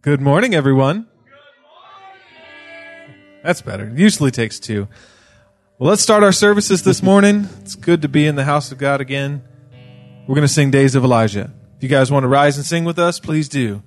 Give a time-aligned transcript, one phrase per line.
[0.00, 1.08] Good morning, everyone.
[3.42, 3.88] That's better.
[3.88, 4.86] It usually takes two.
[5.78, 7.48] Well, let's start our services this morning.
[7.62, 9.42] It's good to be in the house of God again.
[10.26, 11.52] We're going to sing Days of Elijah.
[11.76, 13.82] If you guys want to rise and sing with us, please do.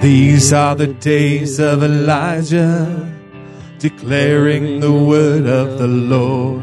[0.00, 3.11] These are the days of Elijah,
[3.82, 6.62] declaring the word of the Lord.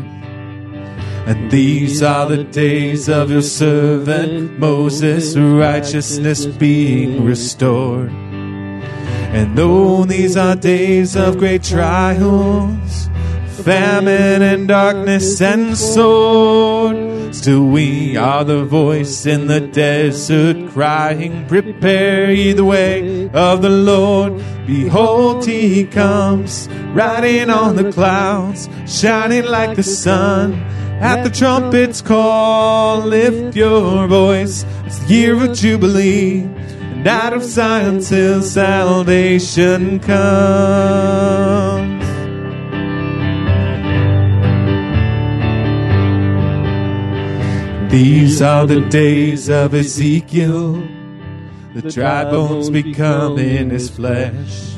[1.27, 8.09] And these are the days of your servant Moses, righteousness being restored.
[8.09, 13.09] And though these are days of great trials,
[13.63, 16.95] famine and darkness and sword,
[17.31, 23.69] Still, we are the voice in the desert crying, Prepare ye the way of the
[23.69, 24.41] Lord.
[24.65, 30.53] Behold, he comes, riding on the clouds, shining like the sun.
[31.01, 34.65] At the trumpet's call, lift your voice.
[34.85, 41.68] It's the year of Jubilee, and out of Zion till salvation comes.
[47.89, 50.73] These are the days of Ezekiel,
[51.73, 54.75] the dry bones becoming his flesh.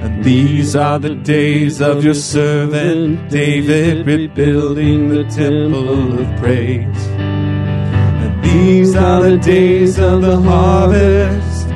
[0.00, 7.06] And these are the days of your servant David, rebuilding the temple of praise.
[7.08, 11.68] And these are the days of the harvest,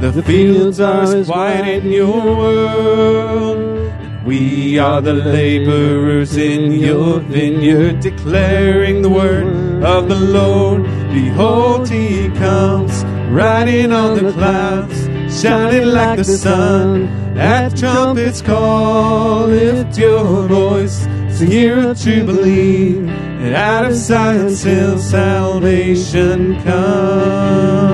[0.00, 4.24] the fields are as white in your world.
[4.26, 10.82] We are the laborers in your vineyard, declaring the word of the Lord.
[11.12, 14.98] Behold, he comes, riding on the clouds,
[15.40, 17.06] shining like the sun.
[17.36, 21.06] At trumpet's call, lift your voice.
[21.38, 27.93] The year of Jubilee, and out of Zion till salvation comes.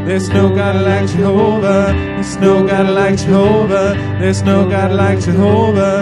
[0.05, 1.93] There's no God like Jehovah.
[1.93, 3.93] There's no God like Jehovah.
[4.19, 6.01] There's no God like Jehovah.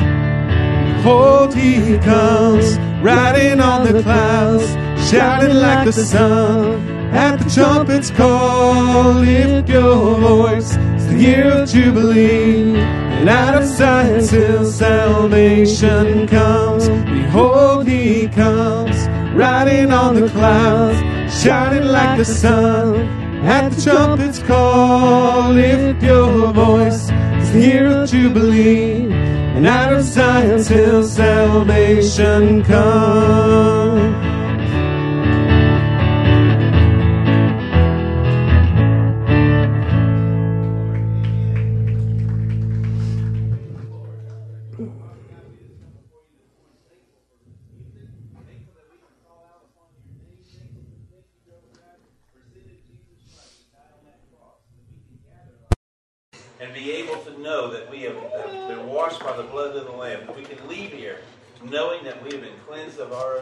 [0.95, 4.67] Behold, he comes, riding on the clouds,
[5.09, 6.99] shouting like the sun.
[7.11, 10.77] At the trumpet's call, lift your voice.
[10.95, 12.79] It's the year of Jubilee.
[12.79, 16.87] And out of Zion till salvation comes.
[16.87, 20.99] Behold, he comes, riding on the clouds,
[21.41, 23.18] shining like the sun.
[23.41, 27.09] At the trumpet's call, lift your voice.
[27.11, 29.11] It's the year of Jubilee.
[29.11, 34.28] And out of Zion till salvation comes.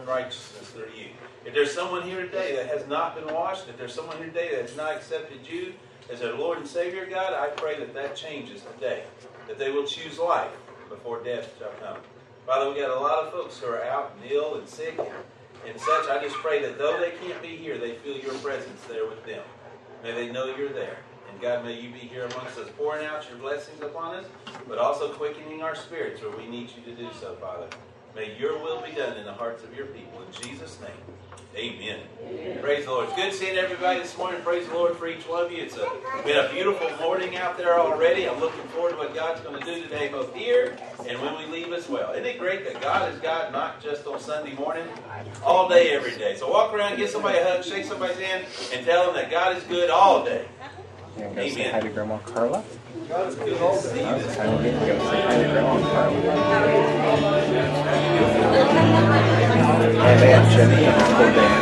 [0.08, 1.08] Unrighteousness through you.
[1.46, 4.52] If there's someone here today that has not been washed, if there's someone here today
[4.52, 5.74] that has not accepted you
[6.12, 9.04] as their Lord and Savior, God, I pray that that changes today.
[9.48, 10.52] That they will choose life
[10.90, 11.98] before death shall come.
[12.46, 15.10] Father, we got a lot of folks who are out and ill and sick and,
[15.68, 16.10] and such.
[16.10, 19.26] I just pray that though they can't be here, they feel your presence there with
[19.26, 19.44] them.
[20.04, 20.98] May they know you're there.
[21.30, 24.26] And God, may you be here amongst us, pouring out your blessings upon us,
[24.68, 27.68] but also quickening our spirits where we need you to do so, Father.
[28.18, 30.24] May your will be done in the hearts of your people.
[30.24, 30.90] In Jesus' name,
[31.56, 32.00] amen.
[32.28, 32.60] amen.
[32.64, 33.10] Praise the Lord.
[33.10, 34.42] It's good seeing everybody this morning.
[34.42, 35.62] Praise the Lord for each one of you.
[35.62, 35.88] It's a,
[36.26, 38.28] been a beautiful morning out there already.
[38.28, 40.76] I'm looking forward to what God's going to do today, both here
[41.08, 42.12] and when we leave as well.
[42.14, 44.88] Isn't it great that God is God not just on Sunday morning,
[45.46, 46.36] all day, every day?
[46.38, 49.56] So walk around, give somebody a hug, shake somebody's hand, and tell them that God
[49.56, 50.48] is good all day.
[51.20, 52.64] And go say hi to Grandma Carla.
[52.64, 56.18] To go say hi to Grandma Carla.
[60.06, 61.58] And they Jenny and Uncle Dan.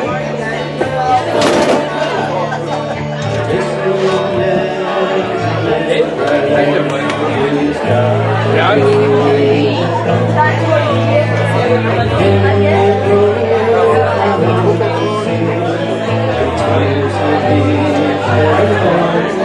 [19.05, 19.44] Yeah.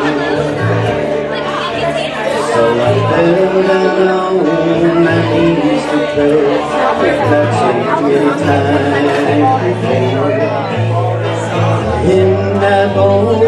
[12.03, 13.43] In that hole,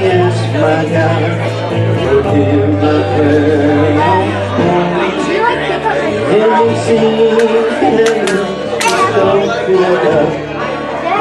[0.00, 1.22] yes, my God,
[2.00, 3.92] will hear my prayer.
[6.30, 8.26] Heaven sings, heaven
[9.16, 10.30] don't look up,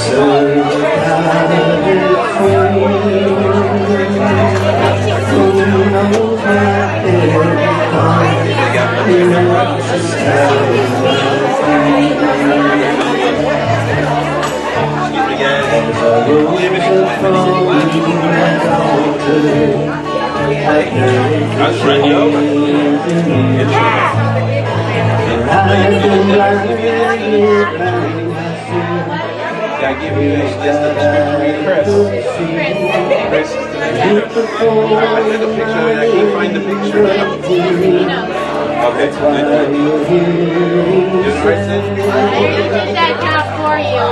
[0.00, 0.40] child,
[8.96, 9.50] I hear him.
[21.60, 22.40] I was ready over.
[29.80, 31.88] I give you this just a description of Chris.
[33.32, 34.28] Chris is the picture.
[34.28, 35.96] I took a picture of it.
[35.96, 37.08] I can't find the picture.
[38.80, 39.72] Okay, good.
[41.24, 41.80] Just right there.
[41.80, 44.04] I already did that job for you.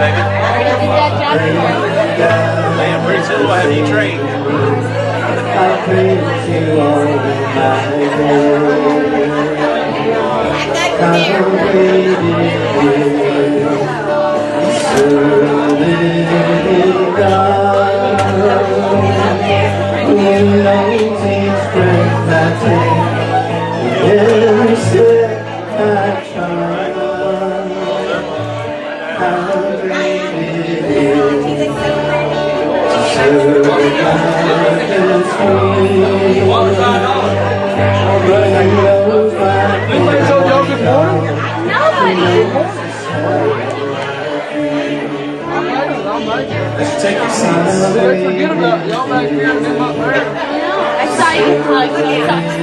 [0.00, 0.20] Baby.
[0.20, 0.24] I
[0.56, 1.68] already did that job for you.
[2.80, 4.24] Man, pretty soon we'll have you trained.
[47.00, 47.86] Take your seats.
[48.24, 50.28] Forget about y'all back here them up there.
[51.00, 52.60] I saw you like when you talked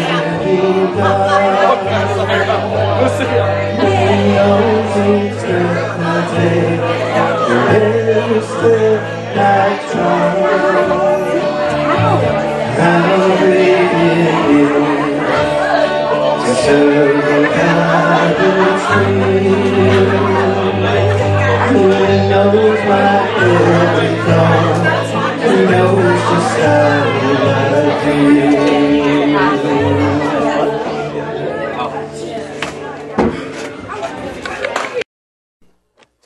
[16.67, 16.73] Too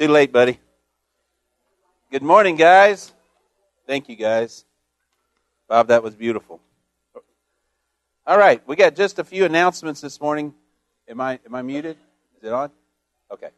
[0.07, 0.59] late, buddy.
[2.09, 3.13] Good morning, guys.
[3.85, 4.65] Thank you, guys.
[5.67, 6.59] Bob, that was beautiful.
[8.27, 10.53] All right, we got just a few announcements this morning.
[11.07, 11.97] Am I am I muted?
[12.37, 12.69] Is it on?
[13.31, 13.49] Okay.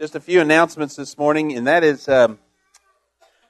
[0.00, 2.40] Just a few announcements this morning, and that is um,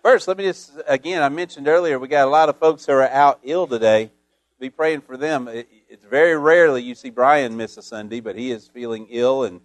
[0.02, 0.28] first.
[0.28, 1.22] Let me just again.
[1.22, 4.12] I mentioned earlier we got a lot of folks who are out ill today.
[4.60, 5.48] Be praying for them.
[5.48, 9.44] It, it's very rarely you see Brian miss a Sunday, but he is feeling ill
[9.44, 9.62] and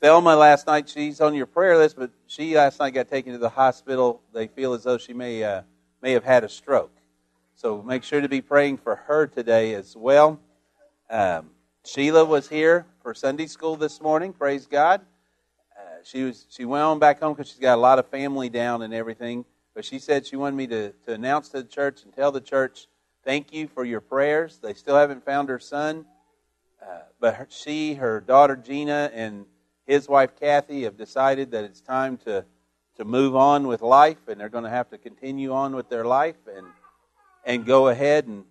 [0.00, 3.38] Thelma last night, she's on your prayer list, but she last night got taken to
[3.38, 4.20] the hospital.
[4.34, 5.62] They feel as though she may uh,
[6.02, 6.90] may have had a stroke.
[7.62, 10.40] So make sure to be praying for her today as well.
[11.08, 11.50] Um,
[11.84, 14.32] Sheila was here for Sunday school this morning.
[14.32, 15.00] Praise God.
[15.78, 18.48] Uh, she was she went on back home because she's got a lot of family
[18.48, 19.44] down and everything.
[19.76, 22.40] But she said she wanted me to, to announce to the church and tell the
[22.40, 22.88] church,
[23.24, 24.58] thank you for your prayers.
[24.60, 26.04] They still haven't found her son,
[26.84, 29.46] uh, but her, she, her daughter Gina, and
[29.86, 32.44] his wife Kathy have decided that it's time to
[32.96, 36.04] to move on with life, and they're going to have to continue on with their
[36.04, 36.66] life and
[37.44, 38.44] and go ahead and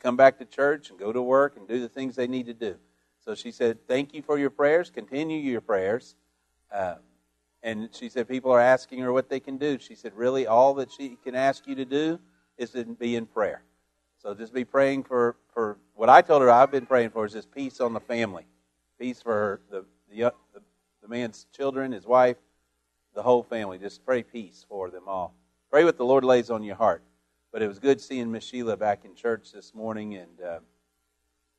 [0.00, 2.54] come back to church and go to work and do the things they need to
[2.54, 2.76] do.
[3.20, 4.90] So she said, "Thank you for your prayers.
[4.90, 6.14] Continue your prayers."
[6.72, 6.96] Uh,
[7.62, 9.78] and she said, people are asking her what they can do.
[9.78, 12.20] She said, really, all that she can ask you to do
[12.56, 13.62] is to be in prayer.
[14.18, 17.32] So just be praying for, for what I told her I've been praying for is
[17.32, 18.46] just peace on the family.
[18.98, 20.62] Peace for her, the, the, the,
[21.02, 22.36] the man's children, his wife,
[23.14, 23.78] the whole family.
[23.78, 25.34] Just pray peace for them all.
[25.70, 27.02] Pray what the Lord lays on your heart.
[27.52, 30.58] But it was good seeing Miss Sheila back in church this morning and uh,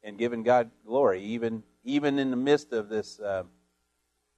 [0.04, 3.44] and giving God glory, even even in the midst of this uh,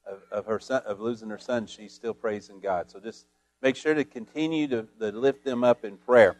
[0.05, 2.89] of, of her son of losing her son, she's still praising God.
[2.89, 3.25] So just
[3.61, 6.37] make sure to continue to, to lift them up in prayer.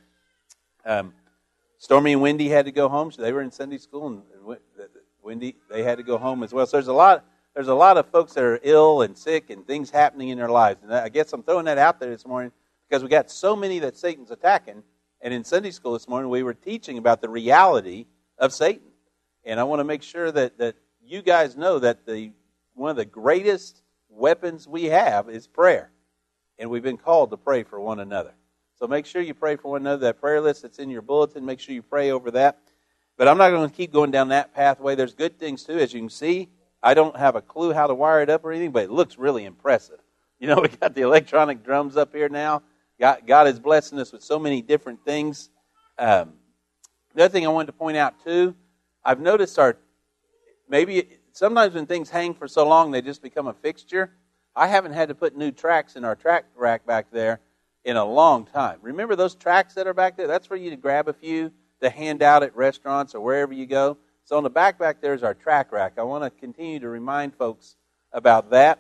[0.86, 1.14] Um,
[1.78, 4.58] Stormy and Wendy had to go home, so they were in Sunday school, and, and
[5.22, 6.66] Wendy they had to go home as well.
[6.66, 9.68] So there's a lot there's a lot of folks that are ill and sick and
[9.68, 10.84] things happening in their lives.
[10.84, 12.52] And I guess I'm throwing that out there this morning
[12.88, 14.84] because we got so many that Satan's attacking.
[15.22, 18.88] And in Sunday school this morning, we were teaching about the reality of Satan.
[19.46, 22.32] And I want to make sure that, that you guys know that the
[22.74, 25.92] one of the greatest weapons we have is prayer.
[26.58, 28.34] And we've been called to pray for one another.
[28.80, 30.08] So make sure you pray for one another.
[30.08, 32.60] That prayer list that's in your bulletin, make sure you pray over that.
[33.18, 34.96] But I'm not going to keep going down that pathway.
[34.96, 35.78] There's good things too.
[35.78, 36.50] As you can see,
[36.82, 39.20] I don't have a clue how to wire it up or anything, but it looks
[39.20, 40.00] really impressive.
[40.40, 42.64] You know, we got the electronic drums up here now.
[43.02, 45.50] God, God is blessing us with so many different things.
[45.98, 46.34] Um,
[47.16, 48.54] the other thing I wanted to point out too,
[49.04, 49.76] I've noticed our
[50.70, 54.12] maybe sometimes when things hang for so long they just become a fixture.
[54.56, 57.40] I haven't had to put new tracks in our track rack back there
[57.86, 58.78] in a long time.
[58.84, 60.28] Remember those tracks that are back there?
[60.28, 63.66] That's for you to grab a few to hand out at restaurants or wherever you
[63.66, 63.98] go.
[64.26, 65.94] So on the back back there is our track rack.
[65.98, 67.78] I want to continue to remind folks
[68.14, 68.78] about that.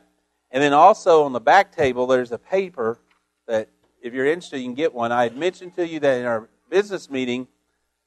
[0.52, 3.00] And then also on the back table, there's a paper
[3.48, 3.68] that
[4.02, 5.12] if you're interested, you can get one.
[5.12, 7.48] I had mentioned to you that in our business meeting,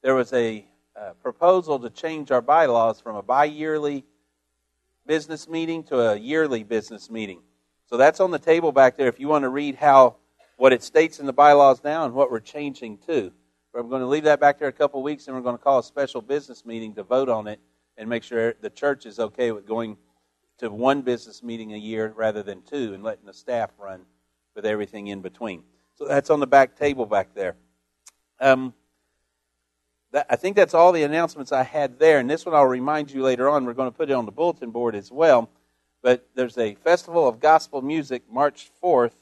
[0.01, 4.05] there was a uh, proposal to change our bylaws from a bi-yearly
[5.05, 7.41] business meeting to a yearly business meeting.
[7.87, 10.15] So that's on the table back there if you want to read how
[10.57, 13.31] what it states in the bylaws now and what we're changing to.
[13.77, 15.79] I'm going to leave that back there a couple weeks, and we're going to call
[15.79, 17.59] a special business meeting to vote on it
[17.97, 19.97] and make sure the church is okay with going
[20.59, 24.01] to one business meeting a year rather than two and letting the staff run
[24.55, 25.63] with everything in between.
[25.97, 27.55] So that's on the back table back there.
[28.39, 28.73] Um,
[30.11, 32.19] that, I think that's all the announcements I had there.
[32.19, 33.65] And this one I'll remind you later on.
[33.65, 35.49] We're going to put it on the bulletin board as well.
[36.01, 39.15] But there's a Festival of Gospel Music March 4th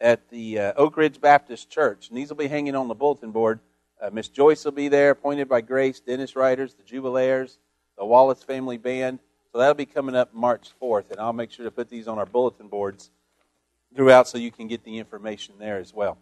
[0.00, 2.08] at the uh, Oak Ridge Baptist Church.
[2.08, 3.60] And these will be hanging on the bulletin board.
[4.00, 7.58] Uh, Miss Joyce will be there, appointed by Grace, Dennis Riders, the Jubilaires,
[7.98, 9.18] the Wallace Family Band.
[9.52, 11.10] So that'll be coming up March 4th.
[11.10, 13.10] And I'll make sure to put these on our bulletin boards
[13.94, 16.18] throughout so you can get the information there as well.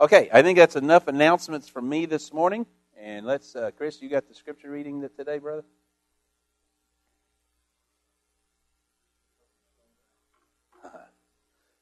[0.00, 2.66] Okay, I think that's enough announcements from me this morning.
[2.98, 5.64] And let's, uh, Chris, you got the scripture reading today, brother?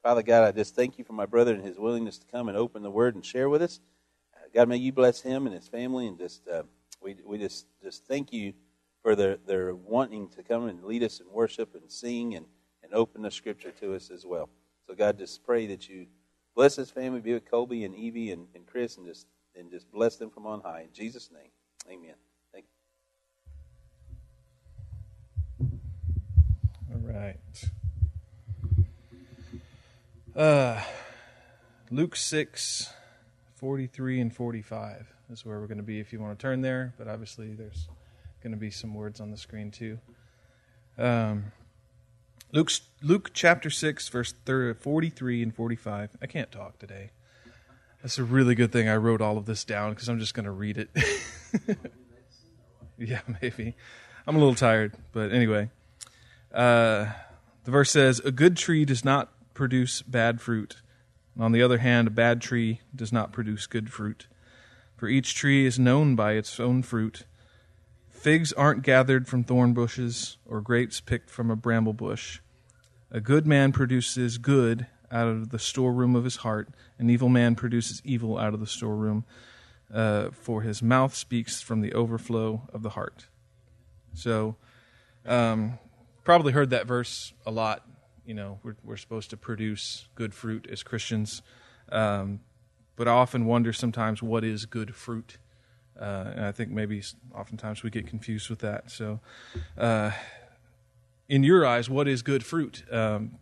[0.03, 2.57] Father God, I just thank you for my brother and his willingness to come and
[2.57, 3.81] open the Word and share with us.
[4.35, 6.63] Uh, God, may you bless him and his family, and just uh,
[7.03, 8.53] we we just just thank you
[9.03, 12.47] for their their wanting to come and lead us in worship and sing and
[12.83, 14.49] and open the Scripture to us as well.
[14.91, 16.09] So God, just pray that you
[16.57, 19.89] bless this family, be with Kobe and Evie and, and Chris, and just and just
[19.93, 21.53] bless them from on high in Jesus' name,
[21.89, 22.17] Amen.
[22.53, 22.65] Thank
[25.61, 25.69] you.
[26.93, 27.37] All right.
[30.35, 30.83] Uh,
[31.93, 32.93] Luke 6,
[33.55, 36.95] 43 and 45 is where we're going to be if you want to turn there,
[36.99, 37.87] but obviously there's
[38.43, 40.01] going to be some words on the screen too.
[40.99, 41.53] Um,
[42.53, 46.17] Luke, Luke chapter 6, verse 43 and 45.
[46.21, 47.11] I can't talk today.
[48.03, 50.47] That's a really good thing I wrote all of this down because I'm just going
[50.47, 50.91] to read it.
[52.99, 53.77] yeah, maybe.
[54.27, 55.71] I'm a little tired, but anyway.
[56.53, 57.13] Uh,
[57.65, 60.77] the verse says, A good tree does not produce bad fruit.
[61.39, 64.27] On the other hand, a bad tree does not produce good fruit.
[64.97, 67.25] For each tree is known by its own fruit.
[68.21, 72.41] Figs aren't gathered from thorn bushes, or grapes picked from a bramble bush.
[73.11, 77.55] A good man produces good out of the storeroom of his heart, an evil man
[77.55, 79.25] produces evil out of the storeroom,
[79.91, 83.29] uh, for his mouth speaks from the overflow of the heart.
[84.13, 84.57] So,
[85.25, 85.79] um,
[86.23, 87.87] probably heard that verse a lot
[88.27, 91.41] you know we're, we're supposed to produce good fruit as Christians,
[91.91, 92.41] um,
[92.97, 95.39] but I often wonder sometimes what is good fruit,
[95.99, 97.03] uh, and I think maybe
[97.35, 98.91] oftentimes we get confused with that.
[98.91, 99.21] So,
[99.79, 100.13] uh,
[101.29, 102.85] in your eyes, what is good fruit?
[102.91, 103.37] Um,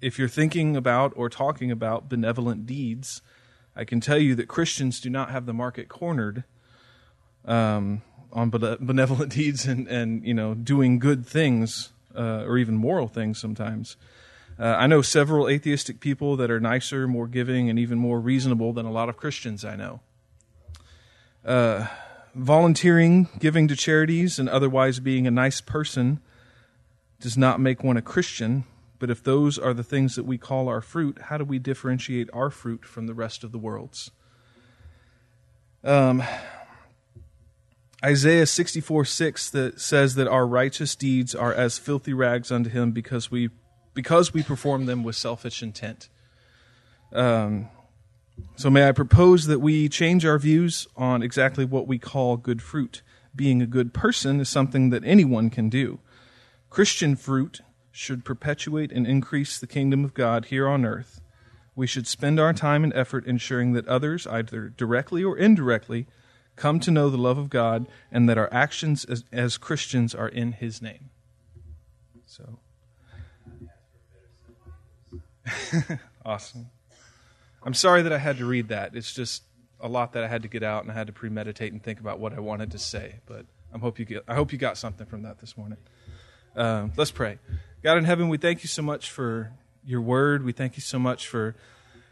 [0.00, 3.22] if you're thinking about or talking about benevolent deeds,
[3.76, 6.44] I can tell you that Christians do not have the market cornered.
[7.44, 13.08] Um, on benevolent deeds and, and you know doing good things uh, or even moral
[13.08, 13.96] things sometimes.
[14.58, 18.72] Uh, I know several atheistic people that are nicer, more giving, and even more reasonable
[18.72, 20.00] than a lot of Christians I know.
[21.44, 21.86] Uh,
[22.34, 26.20] volunteering, giving to charities, and otherwise being a nice person
[27.20, 28.64] does not make one a Christian.
[28.98, 32.30] But if those are the things that we call our fruit, how do we differentiate
[32.32, 34.10] our fruit from the rest of the world's?
[35.82, 36.22] Um,
[38.04, 42.92] Isaiah 64 6 that says that our righteous deeds are as filthy rags unto him
[42.92, 43.50] because we
[43.94, 46.08] because we perform them with selfish intent.
[47.12, 47.68] Um,
[48.56, 52.62] so may I propose that we change our views on exactly what we call good
[52.62, 53.02] fruit.
[53.34, 56.00] Being a good person is something that anyone can do.
[56.70, 57.60] Christian fruit
[57.90, 61.20] should perpetuate and increase the kingdom of God here on earth.
[61.74, 66.06] We should spend our time and effort ensuring that others, either directly or indirectly,
[66.56, 70.28] come to know the love of God and that our actions as, as Christians are
[70.28, 71.10] in His name.
[72.26, 72.58] So,
[76.24, 76.66] awesome.
[77.64, 78.94] I'm sorry that I had to read that.
[78.94, 79.42] It's just
[79.80, 82.00] a lot that I had to get out, and I had to premeditate and think
[82.00, 83.16] about what I wanted to say.
[83.26, 84.24] But I hope you get.
[84.28, 85.78] I hope you got something from that this morning.
[86.56, 87.38] Um, let's pray.
[87.82, 89.52] God in heaven, we thank you so much for
[89.84, 90.44] your word.
[90.44, 91.56] We thank you so much for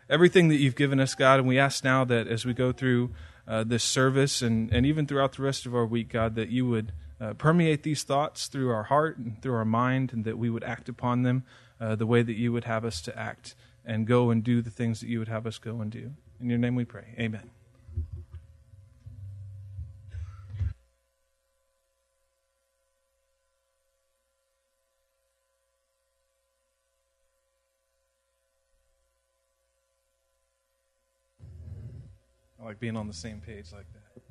[0.08, 1.38] everything that you've given us, God.
[1.38, 3.10] And we ask now that as we go through
[3.46, 6.66] uh, this service and, and even throughout the rest of our week, God, that you
[6.66, 10.48] would uh, permeate these thoughts through our heart and through our mind, and that we
[10.50, 11.44] would act upon them
[11.80, 14.70] uh, the way that you would have us to act and go and do the
[14.70, 16.12] things that you would have us go and do.
[16.40, 17.14] In your name we pray.
[17.18, 17.50] Amen.
[32.60, 34.22] I like being on the same page like that.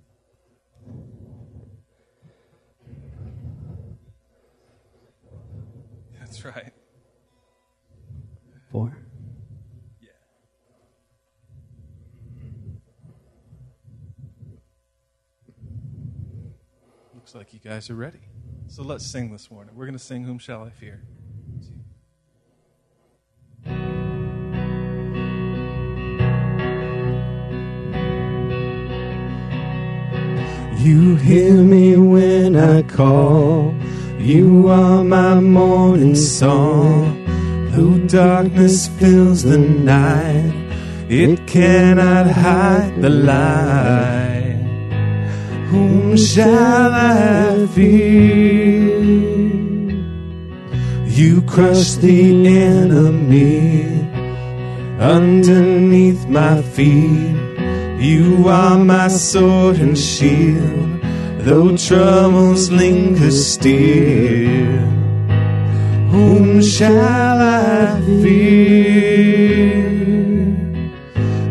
[6.20, 6.72] That's right.
[8.72, 8.96] Four.
[17.30, 18.22] Looks like you guys are ready.
[18.70, 19.76] So let's sing this morning.
[19.76, 21.04] We're going to sing Whom Shall I Fear?
[30.80, 33.76] You hear me when I call.
[34.18, 37.26] You are my morning song.
[37.74, 40.52] Though darkness fills the night,
[41.08, 44.39] it cannot hide the light.
[45.72, 49.00] Whom shall I fear?
[51.06, 53.86] You crush the enemy
[55.00, 57.38] underneath my feet.
[58.00, 61.02] You are my sword and shield,
[61.46, 64.88] though troubles linger still.
[66.10, 69.20] Whom shall I fear?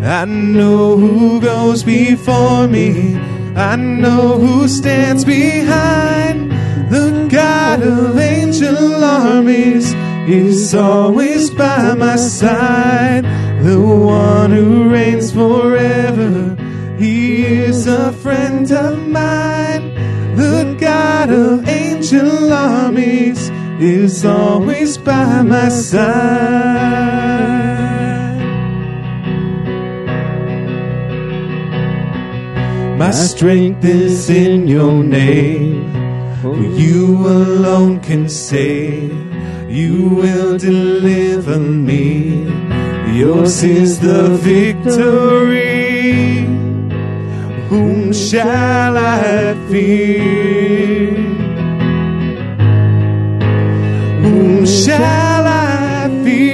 [0.02, 3.14] I know who goes before me,
[3.58, 6.52] I know who stands behind.
[6.92, 9.92] The God of angel armies
[10.28, 13.24] is always by my side.
[13.64, 16.56] The one who reigns forever,
[16.98, 19.92] he is a friend of mine.
[20.36, 27.17] The God of angel armies is always by my side.
[32.98, 35.86] My strength is in your name.
[36.42, 39.12] You alone can save.
[39.70, 42.42] You will deliver me.
[43.16, 46.40] Yours is the victory.
[47.68, 51.14] Whom shall I fear?
[54.22, 56.48] Whom shall I fear?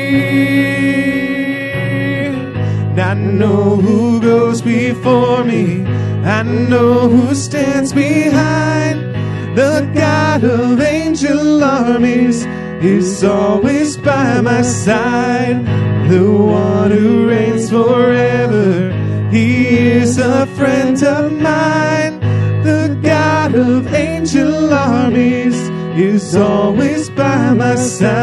[3.01, 5.94] I know who goes before me.
[6.25, 9.15] I know who stands behind.
[9.55, 12.47] The God of angel armies
[12.83, 15.67] is always by my side.
[16.09, 18.91] The one who reigns forever.
[19.31, 22.21] He is a friend of mine.
[22.63, 25.57] The God of angel armies
[25.99, 28.15] is always by my side.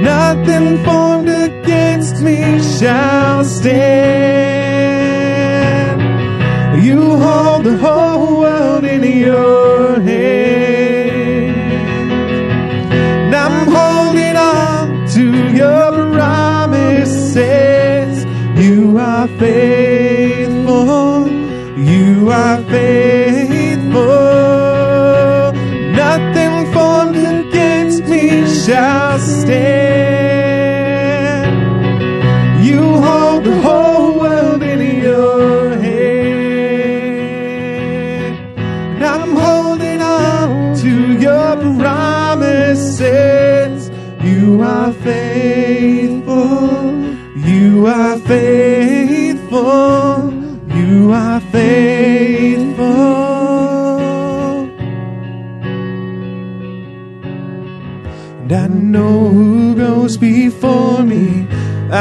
[0.00, 4.51] Nothing formed against me shall stand.
[6.92, 8.11] You hold the whole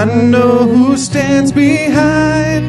[0.01, 2.65] I know who stands behind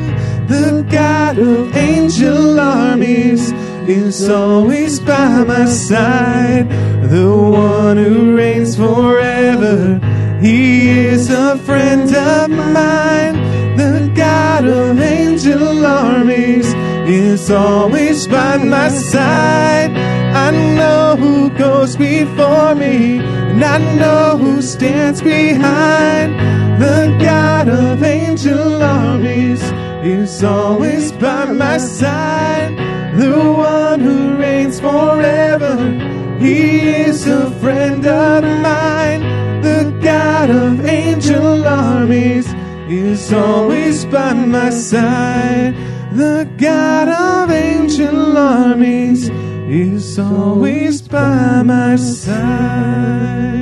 [0.50, 3.52] the God of angel armies
[3.88, 6.68] is always by my side,
[7.08, 9.98] the one who reigns forever.
[10.42, 13.36] He is a friend of mine,
[13.78, 16.66] the God of angel armies
[17.08, 20.21] is always by my side.
[20.34, 26.32] I know who goes before me, and I know who stands behind.
[26.80, 29.62] The God of angel armies
[30.02, 32.76] is always by my side.
[33.14, 35.76] The one who reigns forever,
[36.40, 39.20] he is a friend of mine.
[39.60, 42.46] The God of angel armies
[42.88, 45.74] is always by my side.
[46.12, 49.30] The God of angel armies
[49.72, 53.61] is always by my side.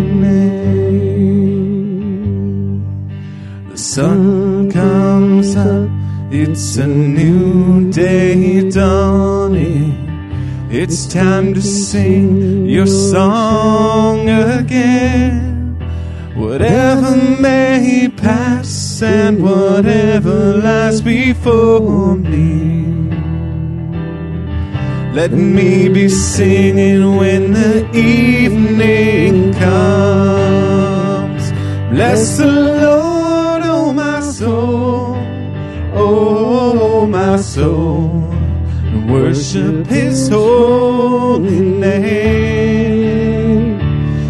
[6.51, 9.95] It's a new day dawning.
[10.69, 15.79] It's time to sing your song again.
[16.35, 22.83] Whatever may pass and whatever lies before me.
[25.13, 31.43] Let me be singing when the evening comes.
[31.91, 33.00] Bless the Lord,
[37.31, 38.09] my soul,
[38.91, 42.99] and worship His holy name.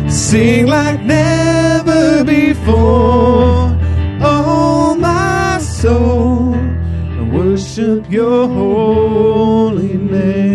[0.07, 3.75] Sing like never before,
[4.21, 10.51] oh my soul, and worship Your holy name.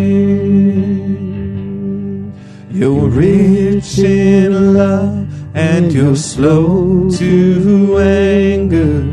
[2.71, 9.13] You're rich in love and you're slow to anger.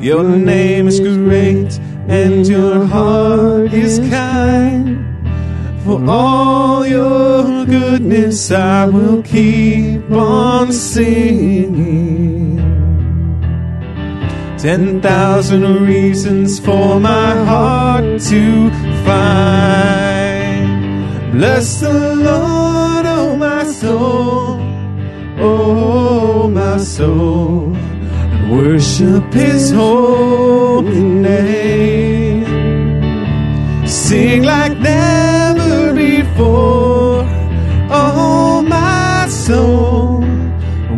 [0.00, 4.96] Your name is great and your heart is kind.
[5.84, 12.56] For all your goodness, I will keep on singing.
[14.58, 18.70] Ten thousand reasons for my heart to
[19.04, 20.68] find.
[21.32, 24.60] Bless the Lord, oh my soul,
[25.38, 27.77] oh my soul
[28.48, 32.46] worship his holy name.
[33.86, 37.24] Sing like never before,
[37.90, 40.24] oh my soul,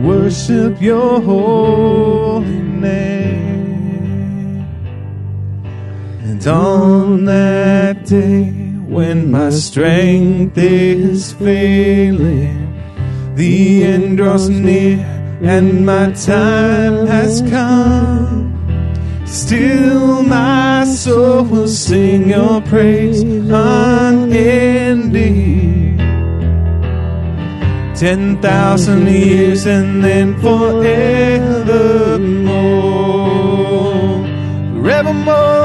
[0.02, 3.00] worship your holy name.
[6.22, 8.50] And on that day
[8.86, 12.66] when my strength is failing,
[13.34, 18.54] the end draws near and my time has come.
[19.26, 24.50] Still, my soul will sing your praise unending.
[27.94, 30.90] Ten thousand years and then forevermore,
[34.74, 35.60] forevermore.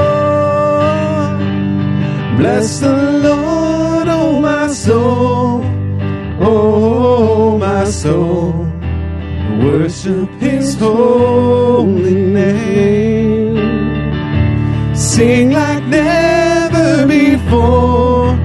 [2.38, 5.62] Bless the Lord, oh my soul,
[6.40, 8.65] oh my soul
[9.66, 13.56] worship his holy name.
[14.94, 18.38] Sing like never before,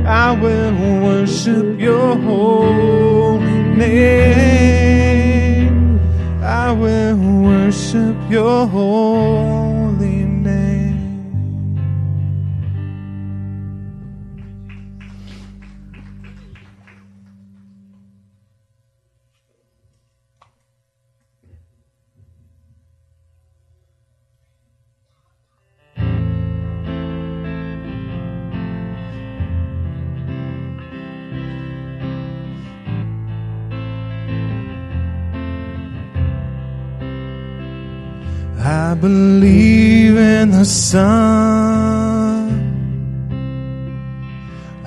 [0.07, 0.73] I will
[1.07, 4.95] worship your holy name.
[6.41, 7.17] I will
[7.49, 9.64] worship your holy
[38.95, 41.03] I believe in the Son.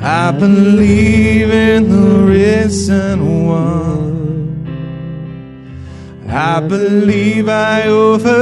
[0.00, 4.64] I believe in the risen one.
[6.26, 8.38] I believe I overcome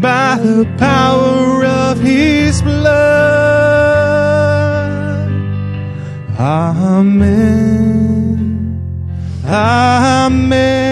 [0.00, 3.00] by the power of his blood.
[6.38, 7.90] Amen.
[9.44, 10.89] Amen.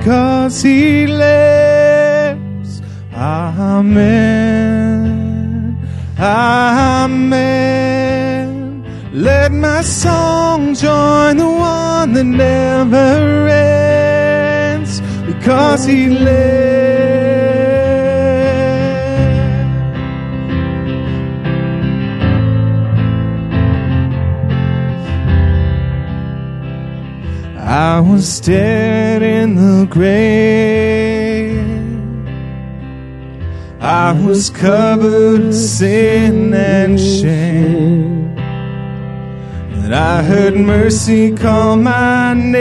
[0.00, 2.80] Because he lives.
[3.12, 3.86] Amen.
[6.18, 7.60] Amen.
[9.12, 17.29] Let my song join the one that never ends because he lives.
[27.80, 31.56] I was dead in the grave.
[33.80, 38.36] I was covered in sin and shame.
[39.80, 42.60] And I heard mercy call my name.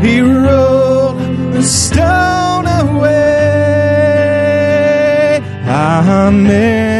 [0.00, 1.18] He rolled
[1.54, 3.08] the stone away.
[5.66, 6.97] Amen.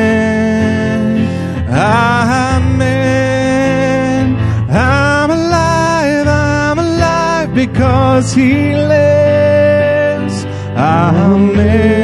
[8.18, 10.44] Because He lives.
[10.76, 11.97] Amen.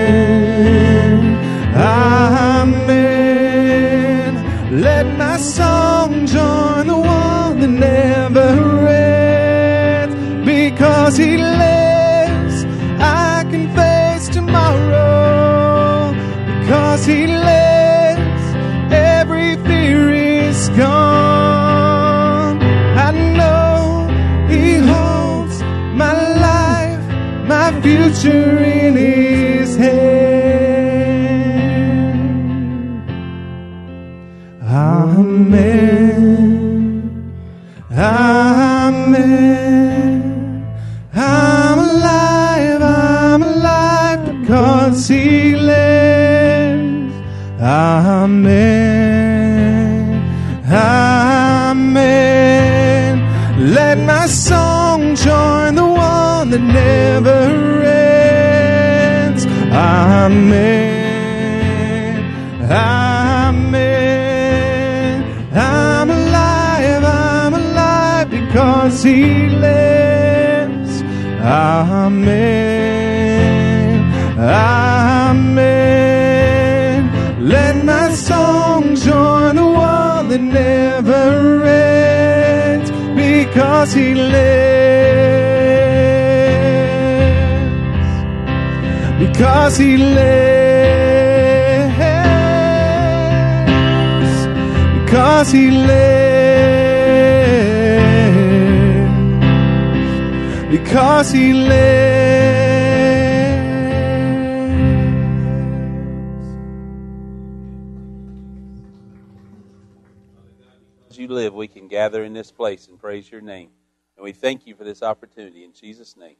[112.95, 113.71] And praise your name.
[114.17, 116.37] And we thank you for this opportunity in Jesus' name.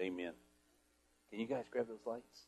[0.00, 0.32] Amen.
[1.30, 2.46] Can you guys grab those lights?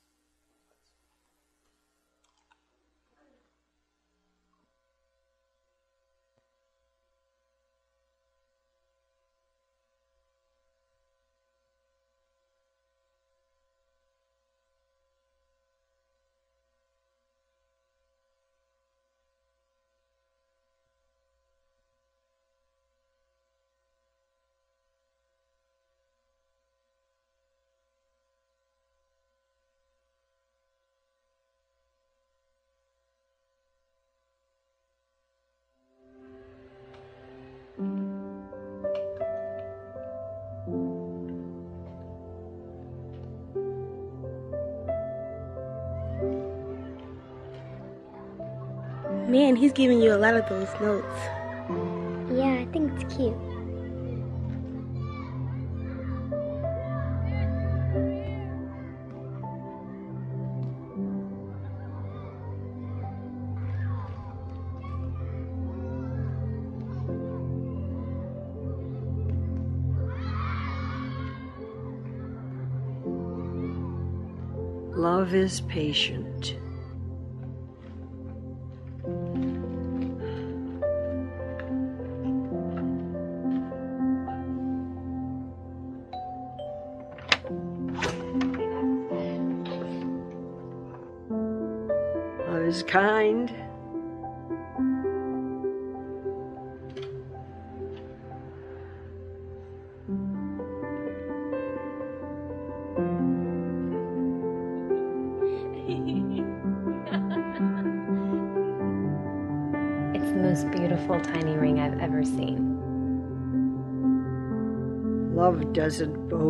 [49.34, 51.18] Man, he's giving you a lot of those notes.
[52.32, 53.34] Yeah, I think it's cute.
[74.96, 76.23] Love is patient.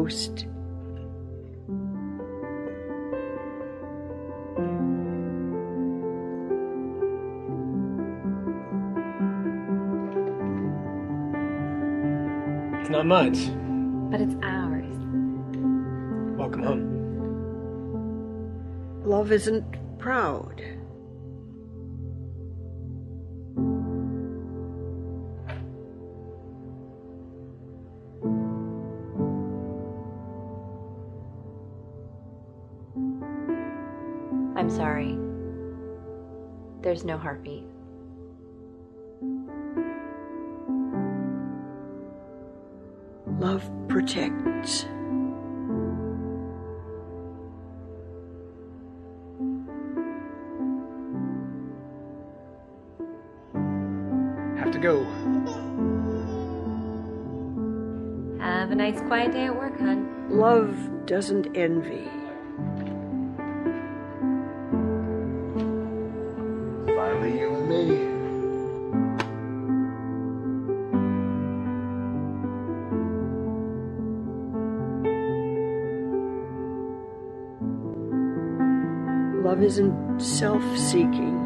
[0.04, 0.46] Doesn't.
[12.80, 13.50] It's not much.
[14.10, 14.84] But it's ours.
[16.36, 16.90] Welcome home.
[19.04, 19.64] Love isn't
[19.98, 20.62] proud.
[36.94, 37.64] There's no heartbeat.
[43.40, 44.82] Love protects.
[54.56, 55.02] Have to go.
[58.38, 60.28] Have a nice quiet day at work, hon.
[60.30, 62.08] Love doesn't envy.
[80.38, 81.38] Self seeking.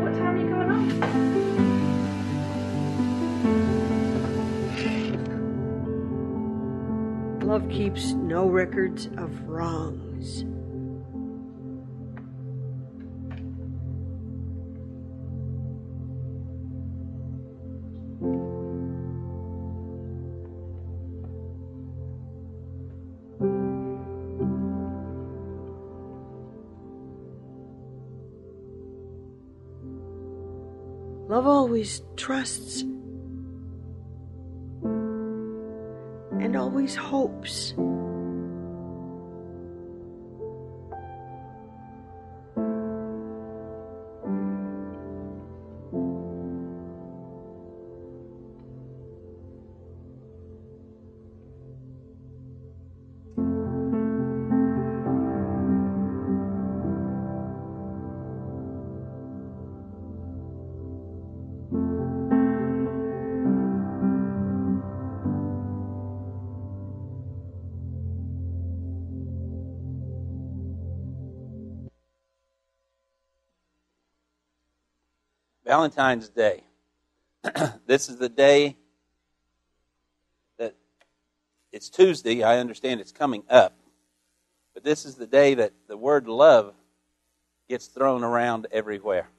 [0.00, 0.88] What time are you going home?
[7.46, 10.01] Love keeps no records of wrongs.
[31.32, 32.82] Love always trusts
[36.42, 37.72] and always hopes.
[75.72, 76.64] Valentine's Day.
[77.86, 78.76] this is the day
[80.58, 80.74] that
[81.72, 82.42] it's Tuesday.
[82.42, 83.72] I understand it's coming up.
[84.74, 86.74] But this is the day that the word love
[87.70, 89.30] gets thrown around everywhere.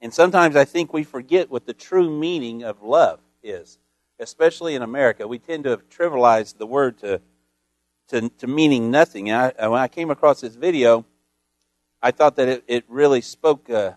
[0.00, 3.78] And sometimes I think we forget what the true meaning of love is,
[4.20, 5.26] especially in America.
[5.26, 7.20] We tend to have trivialized the word to,
[8.10, 9.30] to, to meaning nothing.
[9.30, 11.04] And I, when I came across this video,
[12.00, 13.68] I thought that it, it really spoke.
[13.68, 13.94] Uh,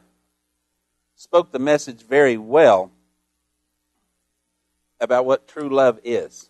[1.16, 2.91] spoke the message very well
[4.99, 6.49] about what true love is.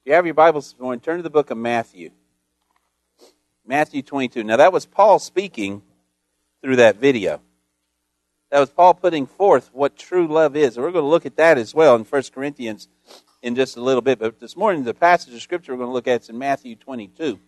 [0.00, 2.10] If you have your Bibles this morning, turn to the book of Matthew.
[3.66, 4.44] Matthew 22.
[4.44, 5.82] Now, that was Paul speaking
[6.62, 7.40] through that video.
[8.50, 10.76] That was Paul putting forth what true love is.
[10.76, 12.88] And we're going to look at that as well in 1 Corinthians
[13.42, 14.18] in just a little bit.
[14.18, 16.76] But this morning, the passage of Scripture we're going to look at is in Matthew
[16.76, 17.38] 22.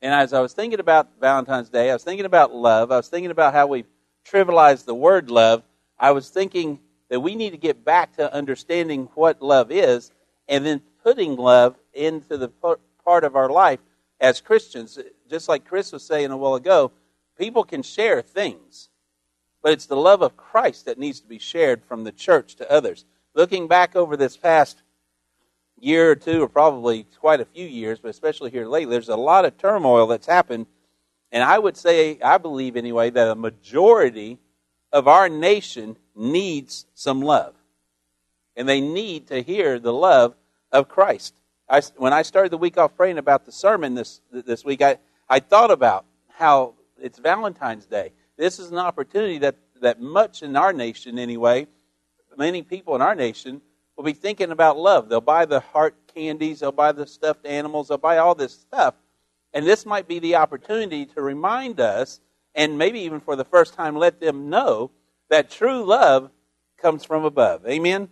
[0.00, 2.92] And as I was thinking about Valentine's Day, I was thinking about love.
[2.92, 3.84] I was thinking about how we
[4.30, 5.62] trivialize the word love.
[5.98, 10.12] I was thinking that we need to get back to understanding what love is
[10.48, 13.80] and then putting love into the part of our life
[14.20, 14.98] as Christians.
[15.30, 16.92] Just like Chris was saying a while ago,
[17.38, 18.90] people can share things,
[19.62, 22.70] but it's the love of Christ that needs to be shared from the church to
[22.70, 23.04] others.
[23.34, 24.82] Looking back over this past
[25.80, 29.16] year or two, or probably quite a few years, but especially here lately, there's a
[29.16, 30.66] lot of turmoil that's happened.
[31.30, 34.38] And I would say, I believe anyway, that a majority
[34.92, 37.54] of our nation needs some love.
[38.56, 40.34] And they need to hear the love
[40.72, 41.34] of Christ.
[41.68, 44.98] I, when I started the week off praying about the sermon this, this week, I,
[45.28, 48.12] I thought about how it's Valentine's Day.
[48.36, 51.66] This is an opportunity that, that much in our nation, anyway,
[52.36, 53.60] many people in our nation
[53.96, 55.08] will be thinking about love.
[55.08, 58.94] They'll buy the heart candies, they'll buy the stuffed animals, they'll buy all this stuff.
[59.58, 62.20] And this might be the opportunity to remind us,
[62.54, 64.92] and maybe even for the first time, let them know
[65.30, 66.30] that true love
[66.80, 67.66] comes from above.
[67.66, 68.08] Amen?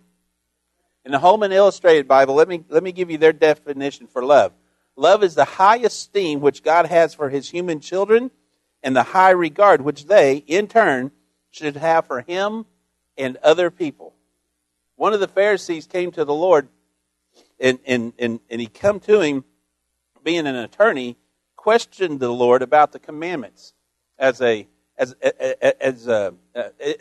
[1.05, 4.51] In the Holman Illustrated Bible, let me, let me give you their definition for love.
[4.97, 8.29] Love is the high esteem which God has for his human children
[8.83, 11.11] and the high regard which they, in turn,
[11.51, 12.65] should have for him
[13.17, 14.13] and other people.
[14.97, 16.67] One of the Pharisees came to the Lord,
[17.57, 19.45] and, and, and, and he come to him,
[20.25, 21.15] being an attorney,
[21.67, 23.73] questioned the Lord about the commandments
[24.17, 24.65] as a
[24.97, 25.13] as
[25.81, 26.33] as a,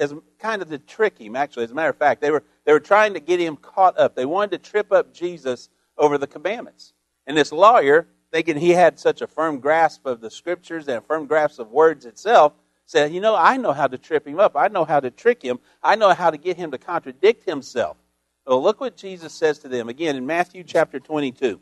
[0.01, 1.37] as kind of to trick him.
[1.37, 3.97] Actually, as a matter of fact, they were they were trying to get him caught
[3.97, 4.17] up.
[4.17, 6.95] They wanted to trip up Jesus over the commandments.
[7.29, 11.01] And this lawyer, thinking he had such a firm grasp of the scriptures and a
[11.01, 12.53] firm grasp of words itself,
[12.87, 14.57] said, You know, I know how to trip him up.
[14.57, 15.61] I know how to trick him.
[15.81, 17.99] I know how to get him to contradict himself.
[18.45, 21.61] Well, look what Jesus says to them again in Matthew chapter 22,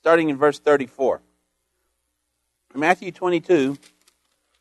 [0.00, 1.22] starting in verse 34.
[2.74, 3.76] Matthew 22,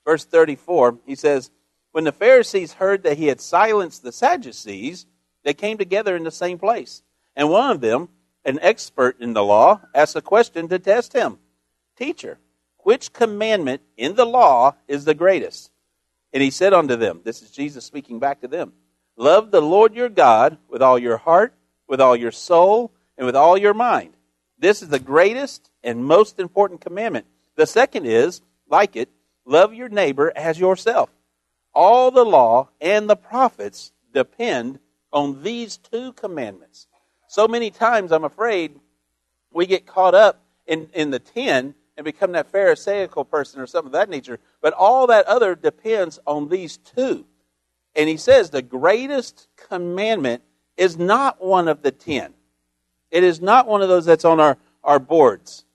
[0.06, 1.52] verse 34, he says,
[1.92, 5.06] When the Pharisees heard that he had silenced the Sadducees,
[5.44, 7.04] they came together in the same place.
[7.36, 8.10] And one of them,
[8.44, 11.38] an expert in the law, asked a question to test him
[11.96, 12.40] Teacher,
[12.80, 15.72] which commandment in the law is the greatest?
[16.34, 18.74] And he said unto them, This is Jesus speaking back to them
[19.16, 21.54] Love the Lord your God with all your heart,
[21.88, 24.14] with all your soul, and with all your mind.
[24.58, 27.26] This is the greatest and most important commandment.
[27.60, 29.10] The second is, like it,
[29.44, 31.10] love your neighbor as yourself.
[31.74, 34.80] All the law and the prophets depend
[35.12, 36.88] on these two commandments.
[37.28, 38.80] So many times, I'm afraid,
[39.52, 43.90] we get caught up in, in the ten and become that Pharisaical person or something
[43.90, 44.40] of that nature.
[44.62, 47.26] But all that other depends on these two.
[47.94, 50.44] And he says the greatest commandment
[50.78, 52.36] is not one of the ten.
[53.12, 55.66] It is not one of those that's on our, our boards.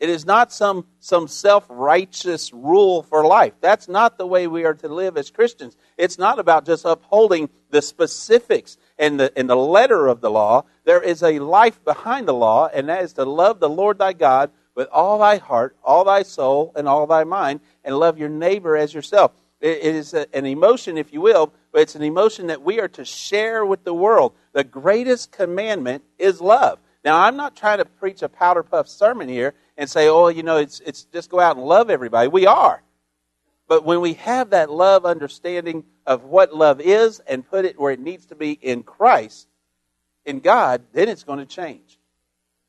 [0.00, 3.52] It is not some, some self righteous rule for life.
[3.60, 5.76] That's not the way we are to live as Christians.
[5.98, 10.64] It's not about just upholding the specifics and the, and the letter of the law.
[10.84, 14.14] There is a life behind the law, and that is to love the Lord thy
[14.14, 18.30] God with all thy heart, all thy soul, and all thy mind, and love your
[18.30, 19.32] neighbor as yourself.
[19.60, 23.04] it is an emotion, if you will, but it's an emotion that we are to
[23.04, 24.32] share with the world.
[24.52, 26.78] The greatest commandment is love.
[27.04, 30.42] Now, I'm not trying to preach a powder puff sermon here and say, oh, you
[30.42, 32.28] know, it's, it's just go out and love everybody.
[32.28, 32.82] We are.
[33.66, 37.90] But when we have that love understanding of what love is and put it where
[37.90, 39.48] it needs to be in Christ,
[40.26, 41.98] in God, then it's going to change.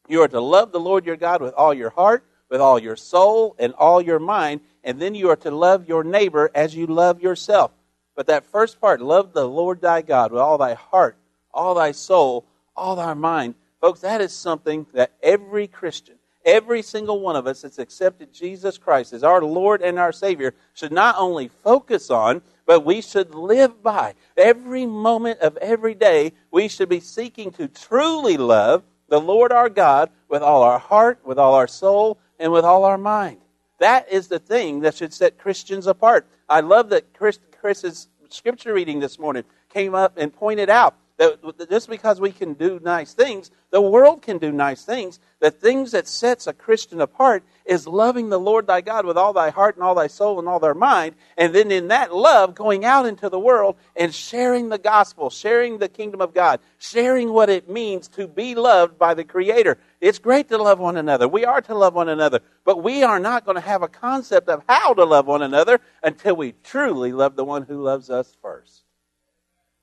[0.07, 2.95] You are to love the Lord your God with all your heart, with all your
[2.95, 6.87] soul, and all your mind, and then you are to love your neighbor as you
[6.87, 7.71] love yourself.
[8.15, 11.17] But that first part, love the Lord thy God with all thy heart,
[11.53, 13.55] all thy soul, all thy mind.
[13.81, 16.15] Folks, that is something that every Christian,
[16.45, 20.53] every single one of us that's accepted Jesus Christ as our Lord and our Savior
[20.73, 24.13] should not only focus on, but we should live by.
[24.37, 29.69] Every moment of every day, we should be seeking to truly love the Lord our
[29.69, 33.39] God with all our heart, with all our soul, and with all our mind.
[33.79, 36.27] That is the thing that should set Christians apart.
[36.47, 41.69] I love that Chris, Chris's scripture reading this morning came up and pointed out that
[41.69, 45.19] just because we can do nice things, the world can do nice things.
[45.39, 49.31] The things that sets a Christian apart is loving the Lord thy God with all
[49.31, 51.13] thy heart and all thy soul and all thy mind.
[51.37, 55.77] And then in that love, going out into the world and sharing the gospel, sharing
[55.77, 59.77] the kingdom of God, sharing what it means to be loved by the Creator.
[59.99, 61.27] It's great to love one another.
[61.27, 62.39] We are to love one another.
[62.65, 65.81] But we are not going to have a concept of how to love one another
[66.01, 68.83] until we truly love the one who loves us first.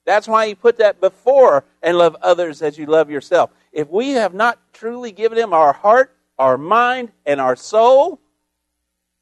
[0.09, 3.51] That's why he put that before and love others as you love yourself.
[3.73, 8.19] If we have not truly given him our heart, our mind, and our soul,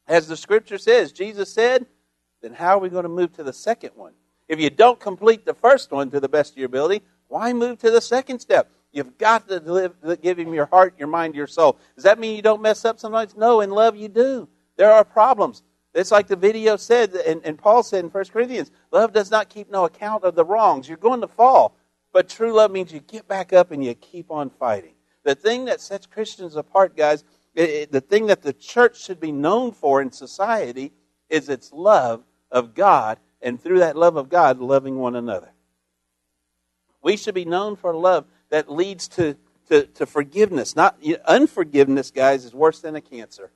[0.07, 1.87] as the scripture says, Jesus said,
[2.41, 4.13] then how are we going to move to the second one?
[4.47, 7.79] If you don't complete the first one to the best of your ability, why move
[7.79, 8.71] to the second step?
[8.93, 11.77] You've got to live, give him your heart, your mind, your soul.
[11.95, 13.35] Does that mean you don't mess up sometimes?
[13.35, 14.47] No, in love you do.
[14.77, 15.63] There are problems.
[15.97, 19.49] It's like the video said, and, and Paul said in 1 Corinthians, love does not
[19.49, 20.87] keep no account of the wrongs.
[20.87, 21.75] You're going to fall.
[22.13, 24.93] But true love means you get back up and you keep on fighting.
[25.23, 27.23] The thing that sets Christians apart, guys,
[27.55, 30.93] it, it, the thing that the church should be known for in society
[31.29, 35.49] is its love of God, and through that love of God, loving one another.
[37.01, 39.35] We should be known for love that leads to,
[39.69, 40.75] to, to forgiveness.
[40.75, 43.51] Not unforgiveness, guys, is worse than a cancer.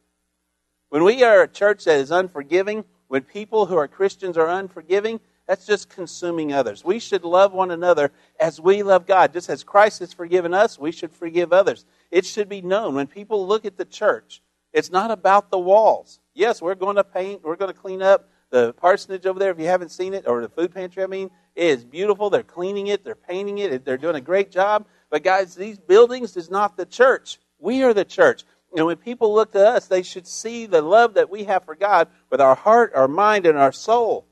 [0.92, 5.22] When we are a church that is unforgiving, when people who are Christians are unforgiving,
[5.52, 6.86] That's just consuming others.
[6.86, 9.34] We should love one another as we love God.
[9.34, 11.84] Just as Christ has forgiven us, we should forgive others.
[12.10, 16.22] It should be known when people look at the church, it's not about the walls.
[16.34, 19.60] Yes, we're going to paint, we're going to clean up the parsonage over there if
[19.60, 21.30] you haven't seen it, or the food pantry, I mean.
[21.54, 22.30] It is beautiful.
[22.30, 24.86] They're cleaning it, they're painting it, they're doing a great job.
[25.10, 27.39] But guys, these buildings is not the church.
[27.60, 28.46] We are the church.
[28.76, 31.76] And when people look to us, they should see the love that we have for
[31.76, 34.26] God with our heart, our mind, and our soul.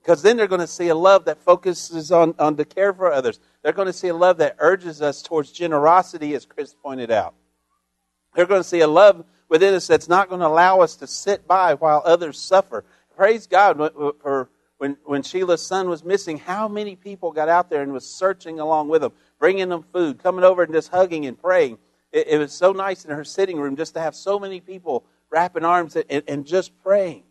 [0.00, 3.12] Because then they're going to see a love that focuses on, on the care for
[3.12, 3.40] others.
[3.62, 7.34] They're going to see a love that urges us towards generosity, as Chris pointed out.
[8.34, 11.06] They're going to see a love within us that's not going to allow us to
[11.06, 12.84] sit by while others suffer.
[13.16, 13.76] Praise God
[14.22, 14.48] for
[14.78, 18.60] when, when Sheila's son was missing, how many people got out there and was searching
[18.60, 21.78] along with him, bringing them food, coming over and just hugging and praying.
[22.12, 25.04] It, it was so nice in her sitting room just to have so many people
[25.30, 27.24] wrapping arms and, and just praying.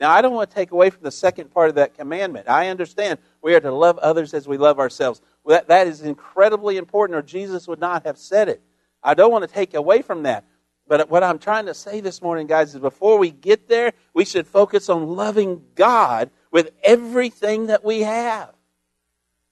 [0.00, 2.48] Now, I don't want to take away from the second part of that commandment.
[2.48, 5.20] I understand we are to love others as we love ourselves.
[5.46, 8.60] That, that is incredibly important, or Jesus would not have said it.
[9.02, 10.44] I don't want to take away from that.
[10.88, 14.24] But what I'm trying to say this morning, guys, is before we get there, we
[14.24, 18.52] should focus on loving God with everything that we have.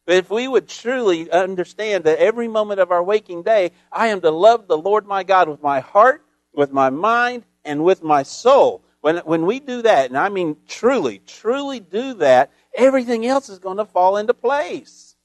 [0.07, 4.20] But if we would truly understand that every moment of our waking day, I am
[4.22, 8.22] to love the Lord my God with my heart, with my mind, and with my
[8.22, 8.82] soul.
[9.03, 13.59] When, when we do that, and I mean truly, truly do that, everything else is
[13.59, 15.16] going to fall into place.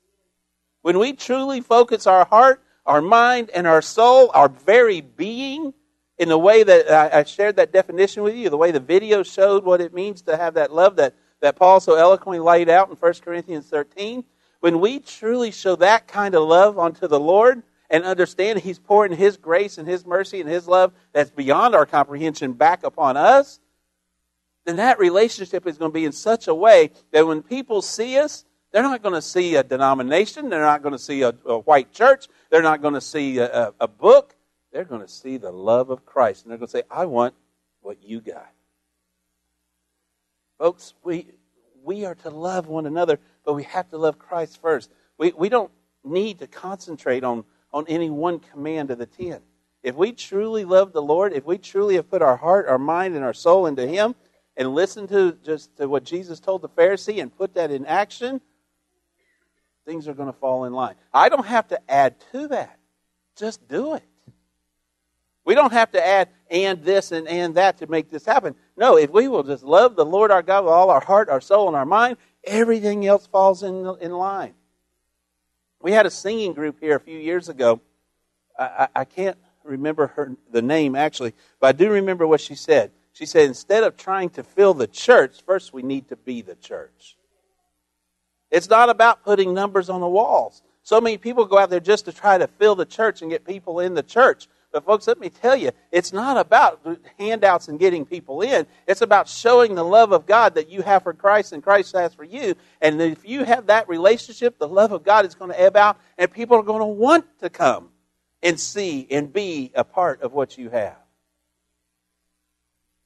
[0.81, 5.73] When we truly focus our heart, our mind, and our soul, our very being,
[6.17, 9.23] in the way that I, I shared that definition with you, the way the video
[9.23, 12.89] showed what it means to have that love that that Paul so eloquently laid out
[12.89, 14.23] in 1 Corinthians 13,
[14.65, 19.15] when we truly show that kind of love unto the Lord and understand He's pouring
[19.15, 23.59] His grace and His mercy and His love that's beyond our comprehension back upon us,
[24.65, 28.17] then that relationship is going to be in such a way that when people see
[28.17, 31.59] us, they're not going to see a denomination, they're not going to see a, a
[31.59, 34.35] white church, they're not going to see a, a, a book,
[34.73, 36.43] they're going to see the love of Christ.
[36.43, 37.35] And they're going to say, I want
[37.81, 38.49] what you got.
[40.57, 41.27] Folks, we,
[41.83, 44.91] we are to love one another, but we have to love Christ first.
[45.17, 45.71] We, we don't
[46.03, 49.39] need to concentrate on, on any one command of the ten.
[49.83, 53.15] If we truly love the Lord, if we truly have put our heart, our mind,
[53.15, 54.15] and our soul into Him,
[54.57, 58.41] and listen to just to what Jesus told the Pharisee and put that in action,
[59.85, 60.95] things are going to fall in line.
[61.13, 62.79] I don't have to add to that.
[63.35, 64.03] Just do it.
[65.43, 68.55] We don't have to add and this and and that to make this happen.
[68.75, 71.41] No, if we will just love the Lord our God with all our heart, our
[71.41, 74.53] soul, and our mind, everything else falls in, in line.
[75.81, 77.81] We had a singing group here a few years ago.
[78.57, 82.55] I, I, I can't remember her the name actually, but I do remember what she
[82.55, 82.91] said.
[83.13, 86.55] She said, instead of trying to fill the church, first we need to be the
[86.55, 87.15] church.
[88.51, 90.61] It's not about putting numbers on the walls.
[90.83, 93.45] So many people go out there just to try to fill the church and get
[93.45, 94.47] people in the church.
[94.75, 96.85] But, folks, let me tell you, it's not about
[97.17, 98.67] handouts and getting people in.
[98.85, 102.13] It's about showing the love of God that you have for Christ and Christ has
[102.13, 102.55] for you.
[102.81, 105.97] And if you have that relationship, the love of God is going to ebb out,
[106.17, 107.87] and people are going to want to come
[108.43, 110.97] and see and be a part of what you have.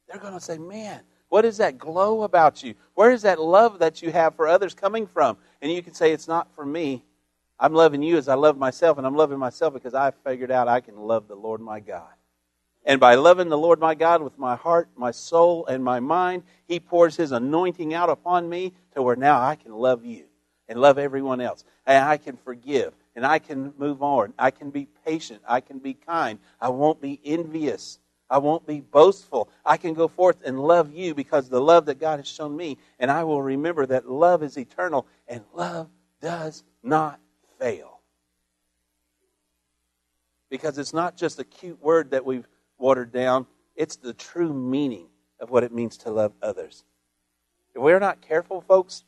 [0.08, 2.74] They're going to say, man, what is that glow about you?
[2.96, 5.38] Where is that love that you have for others coming from?
[5.62, 7.04] And you can say, it's not for me.
[7.60, 10.68] I'm loving you as I love myself, and I'm loving myself because I figured out
[10.68, 12.14] I can love the Lord my God.
[12.86, 16.44] And by loving the Lord my God with my heart, my soul, and my mind,
[16.68, 20.26] He pours His anointing out upon me to where now I can love you
[20.70, 21.66] and love everyone else.
[21.86, 24.34] And I can forgive and I can move on.
[24.40, 25.42] I can be patient.
[25.48, 26.40] I can be kind.
[26.62, 28.00] I won't be envious.
[28.30, 29.50] I won't be boastful.
[29.66, 32.78] I can go forth and love you because the love that God has shown me.
[33.00, 35.90] And I will remember that love is eternal and love
[36.22, 37.20] does not
[37.60, 38.00] fail.
[40.50, 42.48] Because it's not just a cute word that we've
[42.78, 43.46] watered down,
[43.76, 45.08] it's the true meaning
[45.40, 46.84] of what it means to love others.
[47.76, 49.04] If we're not careful, folks,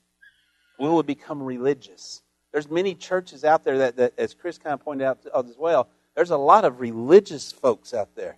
[0.79, 2.21] we will become religious.
[2.51, 5.87] There's many churches out there that, that as Chris kind of pointed out as well,
[6.15, 8.37] there's a lot of religious folks out there.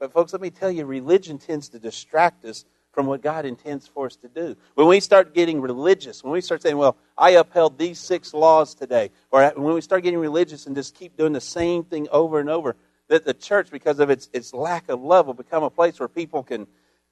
[0.00, 3.86] But, folks, let me tell you, religion tends to distract us from what God intends
[3.86, 4.56] for us to do.
[4.74, 8.74] When we start getting religious, when we start saying, well, I upheld these six laws
[8.74, 12.38] today, or when we start getting religious and just keep doing the same thing over
[12.38, 12.76] and over,
[13.08, 16.08] that the church, because of its, its lack of love, will become a place where
[16.08, 16.66] people can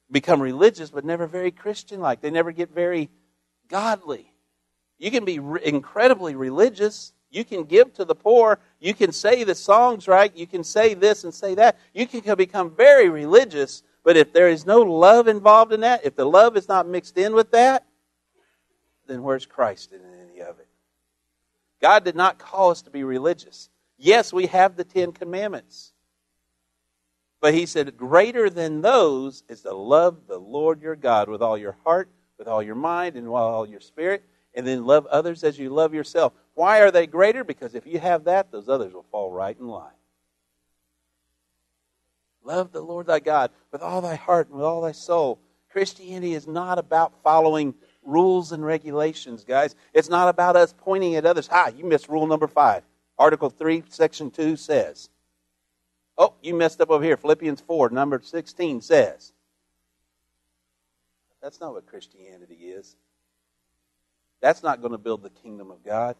[0.09, 2.21] become religious but never very Christian like.
[2.21, 3.09] They never get very
[3.67, 4.31] godly.
[4.99, 7.13] You can be re- incredibly religious.
[7.31, 8.59] You can give to the poor.
[8.79, 10.35] You can say the songs right.
[10.35, 11.79] You can say this and say that.
[11.93, 16.15] You can become very religious, but if there is no love involved in that, if
[16.15, 17.85] the love is not mixed in with that,
[19.07, 20.67] then where's Christ in any of it?
[21.81, 23.69] God did not call us to be religious.
[23.97, 25.93] Yes, we have the Ten Commandments.
[27.39, 31.57] But he said, greater than those is to love the Lord your God with all
[31.57, 34.23] your heart, with all your mind, and with all your spirit,
[34.53, 36.33] and then love others as you love yourself.
[36.53, 37.43] Why are they greater?
[37.43, 39.91] Because if you have that, those others will fall right in line.
[42.43, 45.39] Love the Lord thy God with all thy heart and with all thy soul.
[45.71, 47.73] Christianity is not about following
[48.03, 49.75] rules and regulations, guys.
[49.93, 51.47] It's not about us pointing at others.
[51.51, 52.83] Ah, you missed rule number five.
[53.17, 55.09] Article 3, section 2 says.
[56.17, 57.17] Oh, you messed up over here.
[57.17, 59.31] Philippians 4, number 16 says.
[61.41, 62.95] That's not what Christianity is.
[64.41, 66.15] That's not going to build the kingdom of God.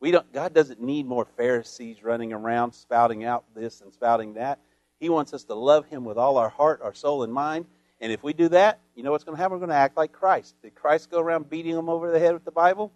[0.00, 4.60] We don't, God doesn't need more Pharisees running around spouting out this and spouting that.
[4.98, 7.66] He wants us to love Him with all our heart, our soul, and mind.
[8.00, 9.54] And if we do that, you know what's going to happen?
[9.54, 10.54] We're going to act like Christ.
[10.62, 12.92] Did Christ go around beating them over the head with the Bible?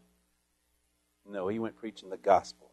[1.28, 2.70] No, he went preaching the gospel.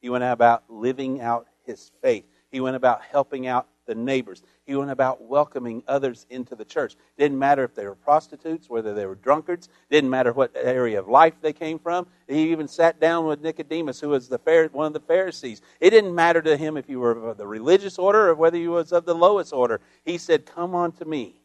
[0.00, 2.24] He went about living out his faith.
[2.50, 4.42] He went about helping out the neighbors.
[4.66, 6.96] He went about welcoming others into the church.
[7.18, 9.68] Didn't matter if they were prostitutes, whether they were drunkards.
[9.90, 12.06] Didn't matter what area of life they came from.
[12.28, 14.38] He even sat down with Nicodemus, who was the
[14.72, 15.60] one of the Pharisees.
[15.80, 18.70] It didn't matter to him if you were of the religious order or whether you
[18.70, 19.80] was of the lowest order.
[20.04, 21.40] He said, "Come on to me,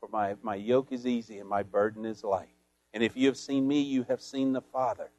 [0.00, 2.54] for my my yoke is easy and my burden is light.
[2.92, 5.10] And if you have seen me, you have seen the Father."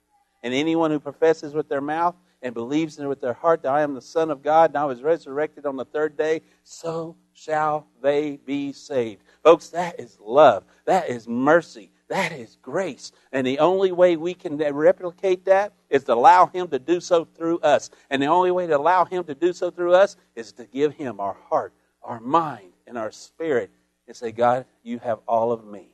[0.43, 3.81] And anyone who professes with their mouth and believes in with their heart that I
[3.81, 7.87] am the Son of God and I was resurrected on the third day, so shall
[8.01, 9.23] they be saved.
[9.43, 10.63] Folks, that is love.
[10.85, 11.91] That is mercy.
[12.09, 13.11] That is grace.
[13.31, 17.25] And the only way we can replicate that is to allow Him to do so
[17.25, 17.89] through us.
[18.09, 20.93] And the only way to allow Him to do so through us is to give
[20.93, 21.73] Him our heart,
[22.03, 23.71] our mind, and our spirit
[24.07, 25.89] and say, God, you have all of me.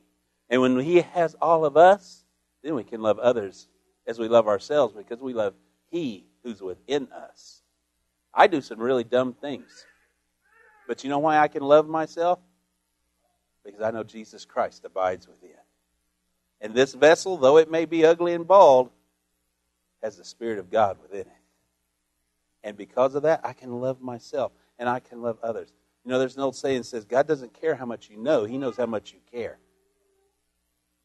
[0.50, 2.24] And when He has all of us,
[2.64, 3.68] then we can love others
[4.06, 5.54] as we love ourselves because we love
[5.90, 7.62] He who's within us.
[8.32, 9.86] I do some really dumb things.
[10.86, 12.38] But you know why I can love myself?
[13.64, 15.50] Because I know Jesus Christ abides within.
[16.60, 18.90] And this vessel, though it may be ugly and bald,
[20.02, 21.28] has the Spirit of God within it.
[22.64, 25.72] And because of that, I can love myself and I can love others.
[26.04, 28.44] You know, there's an old saying that says, God doesn't care how much you know,
[28.44, 29.58] He knows how much you care.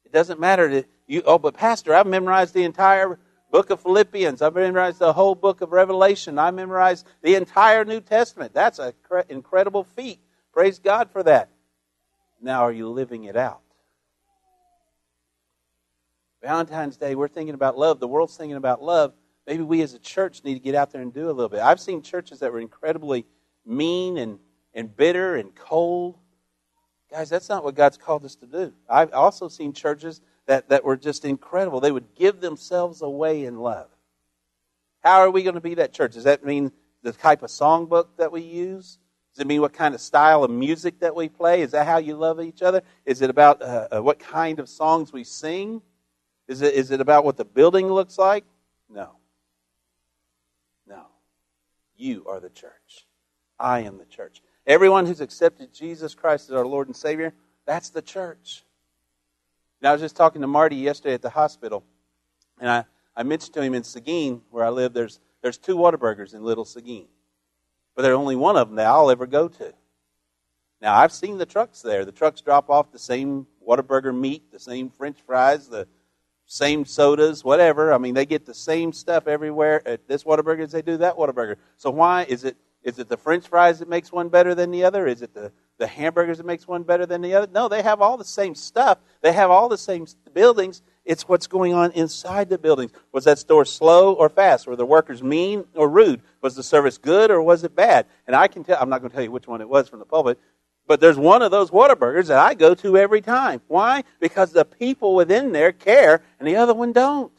[0.06, 3.20] It doesn't matter you, oh, but Pastor, I've memorized the entire
[3.54, 4.42] book of Philippians.
[4.42, 6.40] I memorized the whole book of Revelation.
[6.40, 8.52] I memorized the entire New Testament.
[8.52, 8.94] That's an
[9.30, 10.20] incredible feat.
[10.52, 11.50] Praise God for that.
[12.42, 13.62] Now, are you living it out?
[16.42, 18.00] Valentine's Day, we're thinking about love.
[18.00, 19.14] The world's thinking about love.
[19.46, 21.60] Maybe we as a church need to get out there and do a little bit.
[21.60, 23.24] I've seen churches that were incredibly
[23.68, 24.40] mean and,
[24.74, 26.18] and bitter and cold.
[27.12, 28.74] Guys, that's not what God's called us to do.
[28.90, 31.80] I've also seen churches that, that were just incredible.
[31.80, 33.88] They would give themselves away in love.
[35.02, 36.14] How are we going to be that church?
[36.14, 36.72] Does that mean
[37.02, 38.98] the type of songbook that we use?
[39.34, 41.62] Does it mean what kind of style of music that we play?
[41.62, 42.84] Is that how you love each other?
[43.06, 45.82] Is it about uh, uh, what kind of songs we sing?
[46.48, 48.46] Is it, is it about what the building looks like?
[48.90, 49.12] No.
[50.88, 51.08] No.
[51.96, 53.08] You are the church.
[53.60, 54.42] I am the church.
[54.68, 57.34] Everyone who's accepted Jesus Christ as our Lord and Savior,
[57.66, 58.64] that's the church.
[59.84, 61.84] And I was just talking to Marty yesterday at the hospital,
[62.58, 62.86] and I,
[63.18, 66.64] I mentioned to him in Seguin, where I live, there's, there's two Whataburgers in Little
[66.64, 67.08] Seguin.
[67.94, 69.74] But there's only one of them that I'll ever go to.
[70.82, 72.06] Now, I've seen the trucks there.
[72.06, 75.86] The trucks drop off the same Whataburger meat, the same French fries, the
[76.46, 77.92] same sodas, whatever.
[77.92, 81.16] I mean, they get the same stuff everywhere at this Whataburger as they do that
[81.16, 81.58] Whataburger.
[81.76, 84.86] So why is it is it the French fries that makes one better than the
[84.86, 85.08] other?
[85.08, 87.48] Is it the the hamburgers that makes one better than the other.
[87.52, 89.00] No, they have all the same stuff.
[89.22, 90.82] They have all the same buildings.
[91.06, 92.92] It's what's going on inside the buildings.
[93.12, 94.68] Was that store slow or fast?
[94.68, 96.22] Were the workers mean or rude?
[96.42, 98.06] Was the service good or was it bad?
[98.28, 100.00] And I can tell, I'm not going to tell you which one it was from
[100.00, 100.40] the pulpit,
[100.88, 103.62] but there's one of those Whataburgers that I go to every time.
[103.68, 104.04] Why?
[104.20, 107.32] Because the people within there care and the other one don't.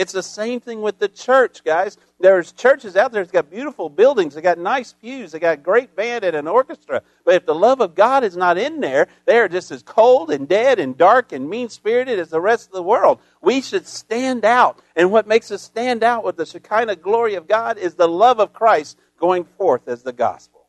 [0.00, 1.98] It's the same thing with the church, guys.
[2.20, 5.94] There's churches out there that's got beautiful buildings, they got nice pews, they got great
[5.94, 7.02] band and an orchestra.
[7.22, 10.30] But if the love of God is not in there, they are just as cold
[10.30, 13.18] and dead and dark and mean spirited as the rest of the world.
[13.42, 14.80] We should stand out.
[14.96, 18.40] And what makes us stand out with the Shekinah glory of God is the love
[18.40, 20.66] of Christ going forth as the gospel.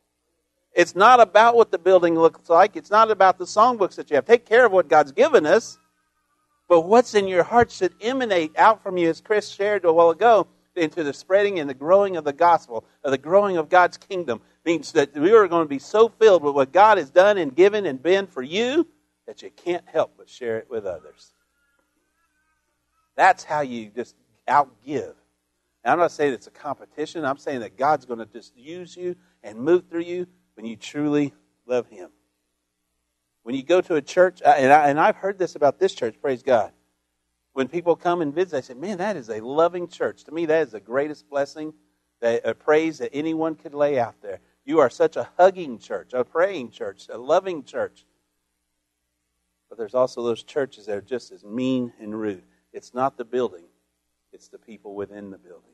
[0.74, 2.76] It's not about what the building looks like.
[2.76, 4.26] It's not about the songbooks that you have.
[4.26, 5.78] Take care of what God's given us.
[6.72, 10.12] But what's in your heart should emanate out from you, as Chris shared a while
[10.12, 10.48] ago,
[10.78, 14.40] into the spreading and the growing of the gospel, of the growing of God's kingdom.
[14.64, 17.54] Means that we are going to be so filled with what God has done and
[17.54, 18.88] given and been for you
[19.28, 21.34] that you can't help but share it with others.
[23.18, 24.16] That's how you just
[24.48, 25.16] outgive.
[25.84, 27.26] Now, I'm not saying it's a competition.
[27.26, 30.78] I'm saying that God's going to just use you and move through you when you
[30.78, 31.34] truly
[31.66, 32.12] love Him.
[33.44, 36.16] When you go to a church, and, I, and I've heard this about this church,
[36.22, 36.72] praise God.
[37.54, 40.24] When people come and visit, they say, Man, that is a loving church.
[40.26, 41.74] To me, that is the greatest blessing,
[42.22, 44.40] that, a praise that anyone could lay out there.
[44.64, 48.06] You are such a hugging church, a praying church, a loving church.
[49.70, 52.44] But there's also those churches that are just as mean and rude.
[52.74, 53.66] It's not the building,
[54.32, 55.72] it's the people within the building.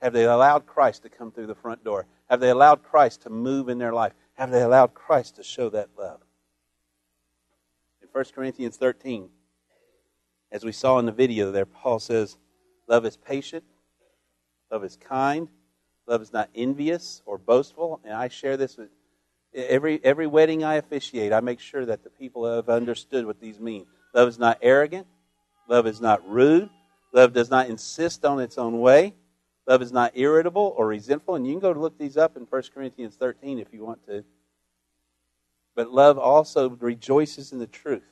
[0.00, 2.06] Have they allowed Christ to come through the front door?
[2.28, 4.12] Have they allowed Christ to move in their life?
[4.36, 6.20] Have they allowed Christ to show that love?
[8.02, 9.30] In 1 Corinthians 13,
[10.52, 12.36] as we saw in the video there, Paul says,
[12.86, 13.64] Love is patient,
[14.70, 15.48] love is kind,
[16.06, 18.00] love is not envious or boastful.
[18.04, 18.90] And I share this with
[19.54, 23.58] every, every wedding I officiate, I make sure that the people have understood what these
[23.58, 23.86] mean.
[24.14, 25.06] Love is not arrogant,
[25.68, 26.68] love is not rude,
[27.12, 29.14] love does not insist on its own way.
[29.66, 31.34] Love is not irritable or resentful.
[31.34, 34.24] And you can go look these up in 1 Corinthians 13 if you want to.
[35.74, 38.04] But love also rejoices in the truth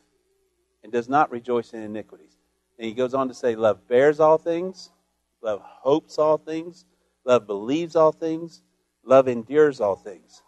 [0.82, 2.36] and does not rejoice in iniquities.
[2.78, 4.90] And he goes on to say, Love bears all things,
[5.40, 6.84] love hopes all things,
[7.24, 8.62] love believes all things,
[9.04, 10.42] love endures all things.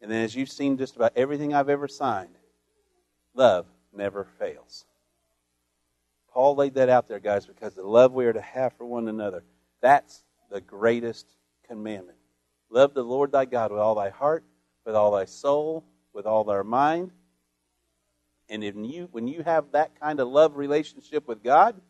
[0.00, 2.36] And then, as you've seen just about everything I've ever signed,
[3.34, 4.84] love never fails.
[6.32, 9.08] Paul laid that out there, guys, because the love we are to have for one
[9.08, 9.44] another,
[9.80, 11.26] that's the greatest
[11.68, 12.18] commandment.
[12.70, 14.44] Love the Lord thy God with all thy heart,
[14.84, 17.12] with all thy soul, with all thy mind.
[18.48, 21.80] And if you, when you have that kind of love relationship with God,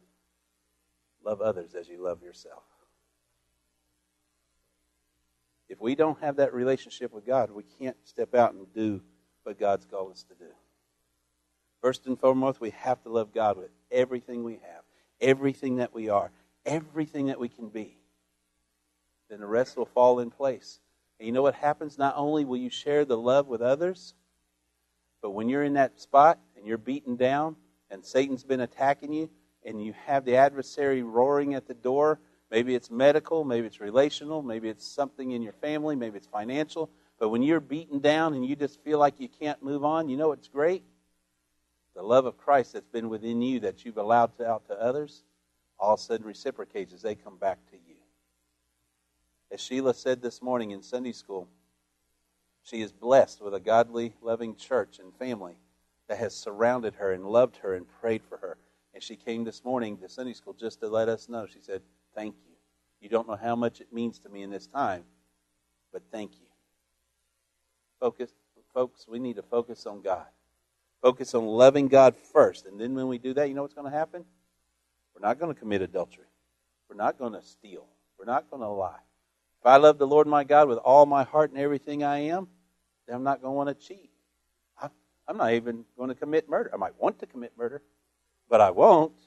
[1.25, 2.63] love others as you love yourself.
[5.69, 9.01] If we don't have that relationship with God, we can't step out and do
[9.43, 10.51] what God's called us to do.
[11.81, 14.83] First and foremost, we have to love God with everything we have,
[15.21, 16.31] everything that we are,
[16.65, 17.99] everything that we can be
[19.29, 20.81] then the rest will fall in place.
[21.19, 21.99] And you know what happens?
[21.99, 24.15] Not only will you share the love with others,
[25.23, 27.57] but when you're in that spot and you're beaten down
[27.91, 29.31] and Satan's been attacking you
[29.65, 32.19] and you have the adversary roaring at the door,
[32.51, 36.91] maybe it's medical, maybe it's relational, maybe it's something in your family, maybe it's financial,
[37.19, 40.17] but when you're beaten down and you just feel like you can't move on, you
[40.17, 40.83] know what's great?
[41.95, 45.23] The love of Christ that's been within you that you've allowed out to others,
[45.79, 47.94] all of a sudden reciprocates as they come back to you.
[49.51, 51.49] As Sheila said this morning in Sunday school,
[52.63, 55.57] she is blessed with a godly, loving church and family
[56.09, 58.57] that has surrounded her and loved her and prayed for her.
[58.95, 61.47] And she came this morning to Sunday school just to let us know.
[61.47, 61.83] She said,
[62.15, 62.55] Thank you.
[63.01, 65.05] You don't know how much it means to me in this time,
[65.93, 66.47] but thank you.
[68.01, 68.31] Focus,
[68.73, 70.27] folks, we need to focus on God.
[71.03, 72.65] Focus on loving God first.
[72.65, 74.25] And then when we do that, you know what's going to happen?
[75.15, 76.25] We're not going to commit adultery.
[76.89, 77.87] We're not going to steal.
[78.19, 79.01] We're not going to lie.
[79.65, 82.49] If I love the Lord my God with all my heart and everything I am,
[83.07, 84.11] then I'm not going to want to cheat.
[85.27, 86.71] I'm not even going to commit murder.
[86.75, 87.83] I might want to commit murder,
[88.51, 89.19] but I won't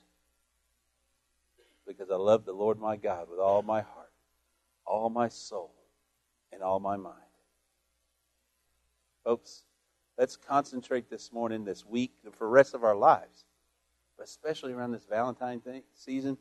[1.88, 4.12] because I love the Lord my God with all my heart,
[4.86, 5.74] all my soul,
[6.54, 7.16] and all my mind.
[9.24, 9.64] Folks,
[10.20, 13.46] let's concentrate this morning, this week, and for the rest of our lives,
[14.20, 16.38] but especially around this Valentine thing, season,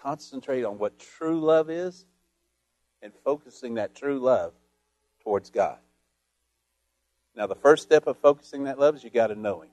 [0.00, 2.06] concentrate on what true love is
[3.02, 4.52] and focusing that true love
[5.22, 5.78] towards God.
[7.34, 9.70] Now, the first step of focusing that love is you got to know Him.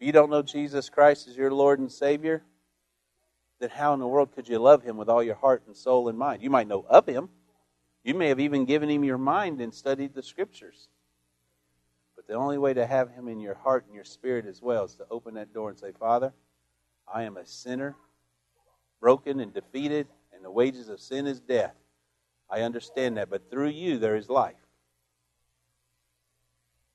[0.00, 2.42] If you don't know Jesus Christ as your Lord and Savior,
[3.60, 6.08] then how in the world could you love Him with all your heart and soul
[6.08, 6.42] and mind?
[6.42, 7.28] You might know of Him.
[8.04, 10.88] You may have even given Him your mind and studied the Scriptures.
[12.16, 14.84] But the only way to have Him in your heart and your spirit as well
[14.84, 16.32] is to open that door and say, Father,
[17.12, 17.96] I am a sinner,
[19.00, 21.74] broken and defeated, and the wages of sin is death.
[22.50, 24.56] I understand that, but through you there is life.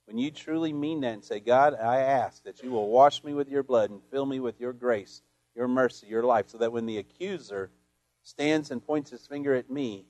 [0.05, 3.33] When you truly mean that and say, God, I ask that you will wash me
[3.33, 5.21] with your blood and fill me with your grace,
[5.55, 7.69] your mercy, your life, so that when the accuser
[8.23, 10.05] stands and points his finger at me,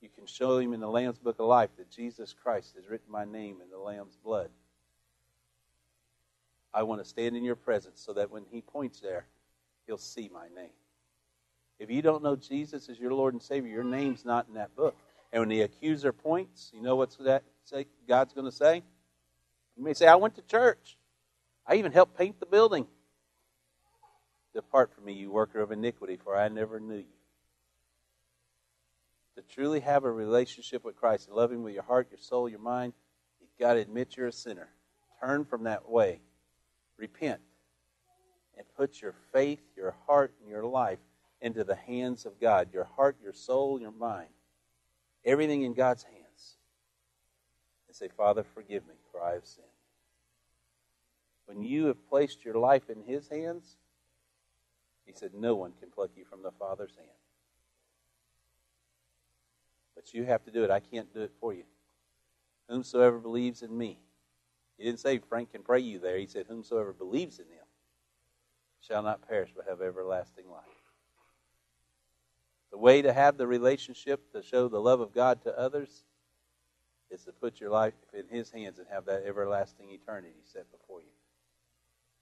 [0.00, 3.10] you can show him in the Lamb's Book of Life that Jesus Christ has written
[3.10, 4.50] my name in the Lamb's blood.
[6.72, 9.26] I want to stand in your presence so that when he points there,
[9.86, 10.70] he'll see my name.
[11.80, 14.76] If you don't know Jesus as your Lord and Savior, your name's not in that
[14.76, 14.94] book.
[15.32, 17.42] And when the accuser points, you know what's that
[18.06, 18.82] God's going to say?
[19.76, 20.98] You may say, I went to church.
[21.66, 22.86] I even helped paint the building.
[24.54, 27.04] Depart from me, you worker of iniquity, for I never knew you.
[29.36, 32.48] To truly have a relationship with Christ and love Him with your heart, your soul,
[32.48, 32.92] your mind,
[33.40, 34.68] you've got to admit you're a sinner.
[35.22, 36.20] Turn from that way.
[36.98, 37.40] Repent.
[38.58, 40.98] And put your faith, your heart, and your life
[41.40, 42.68] into the hands of God.
[42.72, 44.28] Your heart, your soul, your mind.
[45.24, 46.56] Everything in God's hands.
[47.88, 49.66] And say, Father, forgive me, for I have sinned.
[51.46, 53.76] When you have placed your life in His hands,
[55.04, 57.08] He said, no one can pluck you from the Father's hand.
[59.94, 60.70] But you have to do it.
[60.70, 61.64] I can't do it for you.
[62.68, 63.98] Whomsoever believes in me.
[64.78, 66.16] He didn't say Frank can pray you there.
[66.16, 67.66] He said, Whomsoever believes in him
[68.80, 70.79] shall not perish but have everlasting life.
[72.70, 76.04] The way to have the relationship to show the love of God to others
[77.10, 81.00] is to put your life in His hands and have that everlasting eternity set before
[81.00, 81.08] you.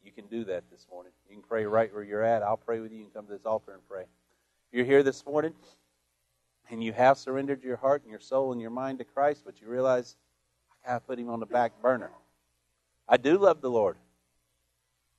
[0.03, 1.13] You can do that this morning.
[1.29, 2.43] You can pray right where you're at.
[2.43, 2.99] I'll pray with you.
[2.99, 4.03] You can come to this altar and pray.
[4.03, 5.53] If you're here this morning
[6.71, 9.61] and you have surrendered your heart and your soul and your mind to Christ, but
[9.61, 10.17] you realize
[10.85, 12.11] I gotta put him on the back burner.
[13.09, 13.97] I do love the Lord.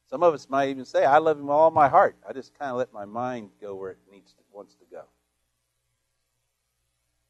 [0.09, 2.15] Some of us might even say, I love him with all my heart.
[2.27, 5.03] I just kind of let my mind go where it needs to, wants to go.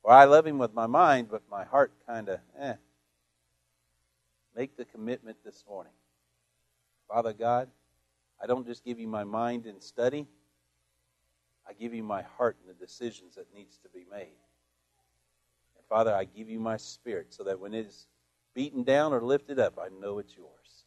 [0.09, 2.73] Or I love him with my mind, but my heart kind of, eh.
[4.55, 5.93] Make the commitment this morning.
[7.07, 7.69] Father God,
[8.41, 10.25] I don't just give you my mind and study.
[11.69, 14.33] I give you my heart and the decisions that needs to be made.
[15.77, 18.07] And Father, I give you my spirit so that when it is
[18.55, 20.85] beaten down or lifted up, I know it's yours.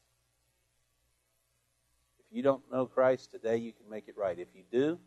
[2.19, 4.37] If you don't know Christ today, you can make it right.
[4.37, 4.99] If you do,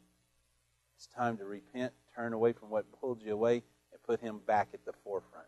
[0.95, 3.63] it's time to repent, turn away from what pulled you away,
[4.05, 5.47] put him back at the forefront.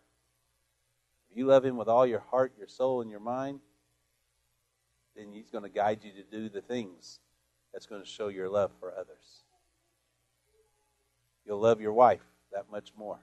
[1.31, 3.59] If you love him with all your heart, your soul, and your mind,
[5.15, 7.19] then he's going to guide you to do the things
[7.73, 9.43] that's going to show your love for others.
[11.45, 13.19] You'll love your wife that much more.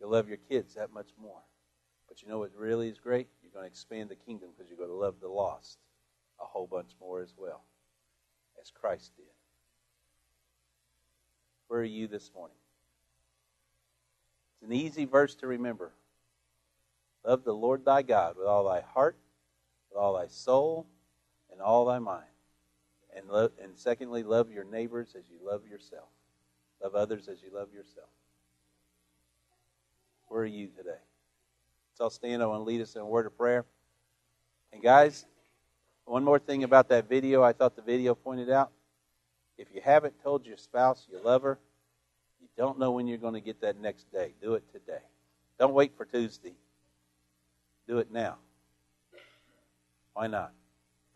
[0.00, 1.40] You'll love your kids that much more.
[2.08, 3.28] But you know what really is great?
[3.42, 5.78] You're going to expand the kingdom because you're going to love the lost
[6.40, 7.62] a whole bunch more as well,
[8.60, 9.26] as Christ did.
[11.68, 12.56] Where are you this morning?
[14.62, 15.90] It's an easy verse to remember.
[17.24, 19.16] Love the Lord thy God with all thy heart,
[19.90, 20.86] with all thy soul,
[21.50, 22.24] and all thy mind.
[23.16, 26.08] And, lo- and secondly, love your neighbors as you love yourself.
[26.80, 28.08] Love others as you love yourself.
[30.28, 31.00] Where are you today?
[31.94, 32.40] So I'll stand.
[32.40, 33.64] Want to lead us in a word of prayer.
[34.72, 35.26] And guys,
[36.04, 38.70] one more thing about that video I thought the video pointed out.
[39.58, 41.58] If you haven't told your spouse you love her,
[42.56, 44.34] don't know when you're going to get that next day.
[44.42, 45.02] Do it today.
[45.58, 46.54] Don't wait for Tuesday.
[47.88, 48.36] Do it now.
[50.14, 50.52] Why not?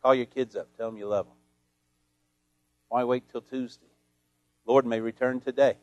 [0.02, 0.68] Call your kids up.
[0.76, 1.34] Tell them you love them.
[2.88, 3.86] Why wait till Tuesday?
[4.64, 5.76] Lord may return today.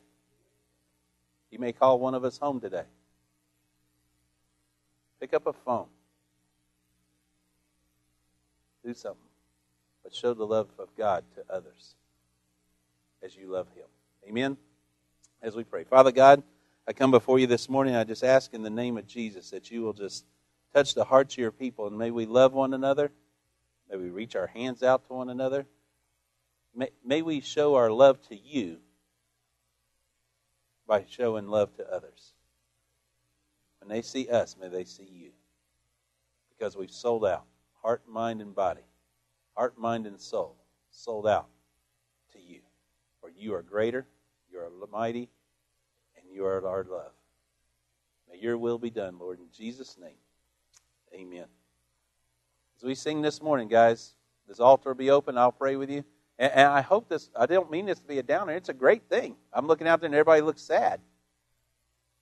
[1.50, 2.84] He may call one of us home today.
[5.20, 5.86] Pick up a phone.
[8.84, 9.20] Do something.
[10.02, 11.94] But show the love of God to others
[13.22, 13.86] as you love Him.
[14.28, 14.56] Amen?
[15.44, 15.84] As we pray.
[15.84, 16.42] Father God,
[16.88, 17.94] I come before you this morning.
[17.94, 20.24] I just ask in the name of Jesus that you will just
[20.72, 23.12] touch the hearts of your people and may we love one another.
[23.90, 25.66] May we reach our hands out to one another.
[26.74, 28.78] May, may we show our love to you
[30.86, 32.32] by showing love to others.
[33.80, 35.32] When they see us, may they see you.
[36.56, 37.44] Because we've sold out,
[37.82, 38.86] heart, mind, and body,
[39.54, 40.56] heart, mind, and soul,
[40.90, 41.48] sold out
[42.32, 42.60] to you.
[43.20, 44.06] For you are greater,
[44.50, 45.28] you are mighty,
[46.34, 47.12] you are our love.
[48.30, 50.18] May your will be done, Lord, in Jesus' name.
[51.14, 51.46] Amen.
[52.76, 54.14] As we sing this morning, guys,
[54.48, 55.38] this altar will be open.
[55.38, 56.04] I'll pray with you.
[56.38, 58.52] And, and I hope this, I don't mean this to be a downer.
[58.52, 59.36] It's a great thing.
[59.52, 61.00] I'm looking out there and everybody looks sad.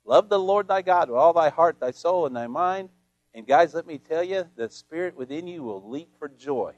[0.05, 2.89] Love the Lord thy God with all thy heart, thy soul, and thy mind.
[3.33, 6.73] And guys, let me tell you, the spirit within you will leap for joy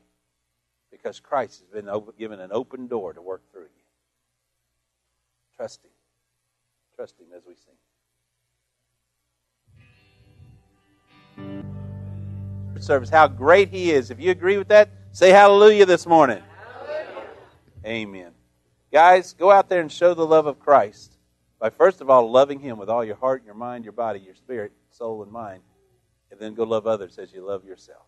[0.90, 3.84] because Christ has been open, given an open door to work through you.
[5.58, 5.92] Trust Him.
[6.96, 7.74] Trust Him as we sing.
[12.82, 14.12] Service, how great He is.
[14.12, 16.42] If you agree with that, say hallelujah this morning.
[16.88, 17.28] Hallelujah.
[17.86, 18.32] Amen.
[18.94, 21.18] Guys, go out there and show the love of Christ
[21.60, 24.36] by first of all loving Him with all your heart, your mind, your body, your
[24.36, 25.64] spirit, soul, and mind,
[26.32, 28.06] and then go love others as you love yourself.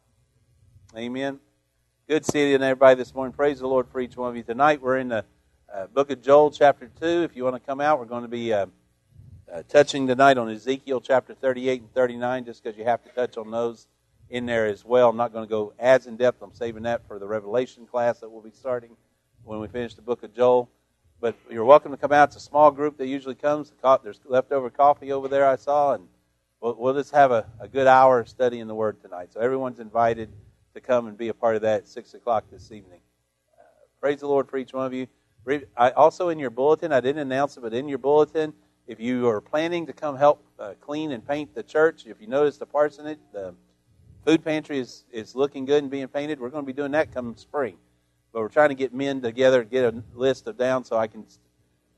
[0.95, 1.39] Amen.
[2.07, 3.33] Good seeing everybody this morning.
[3.33, 4.43] Praise the Lord for each one of you.
[4.43, 5.25] Tonight we're in the
[5.73, 7.23] uh, book of Joel, chapter 2.
[7.23, 8.67] If you want to come out, we're going to be uh,
[9.51, 13.37] uh, touching tonight on Ezekiel chapter 38 and 39, just because you have to touch
[13.37, 13.87] on those
[14.29, 15.09] in there as well.
[15.09, 16.41] I'm not going to go as in depth.
[16.41, 18.95] I'm saving that for the Revelation class that we'll be starting
[19.43, 20.69] when we finish the book of Joel.
[21.19, 22.29] But you're welcome to come out.
[22.29, 23.73] It's a small group that usually comes.
[24.03, 26.07] There's leftover coffee over there I saw, and
[26.61, 29.33] we'll, we'll just have a, a good hour studying the Word tonight.
[29.33, 30.29] So everyone's invited.
[30.73, 32.99] to come and be a part of that at 6 o'clock this evening.
[33.57, 33.63] Uh,
[33.99, 35.07] praise the Lord for each one of you.
[35.77, 38.53] I, also, in your bulletin, I didn't announce it, but in your bulletin,
[38.85, 42.27] if you are planning to come help uh, clean and paint the church, if you
[42.27, 43.53] notice the parsonage, the
[44.25, 46.39] food pantry is, is looking good and being painted.
[46.39, 47.77] We're going to be doing that come spring.
[48.33, 51.25] But we're trying to get men together, get a list of down so I can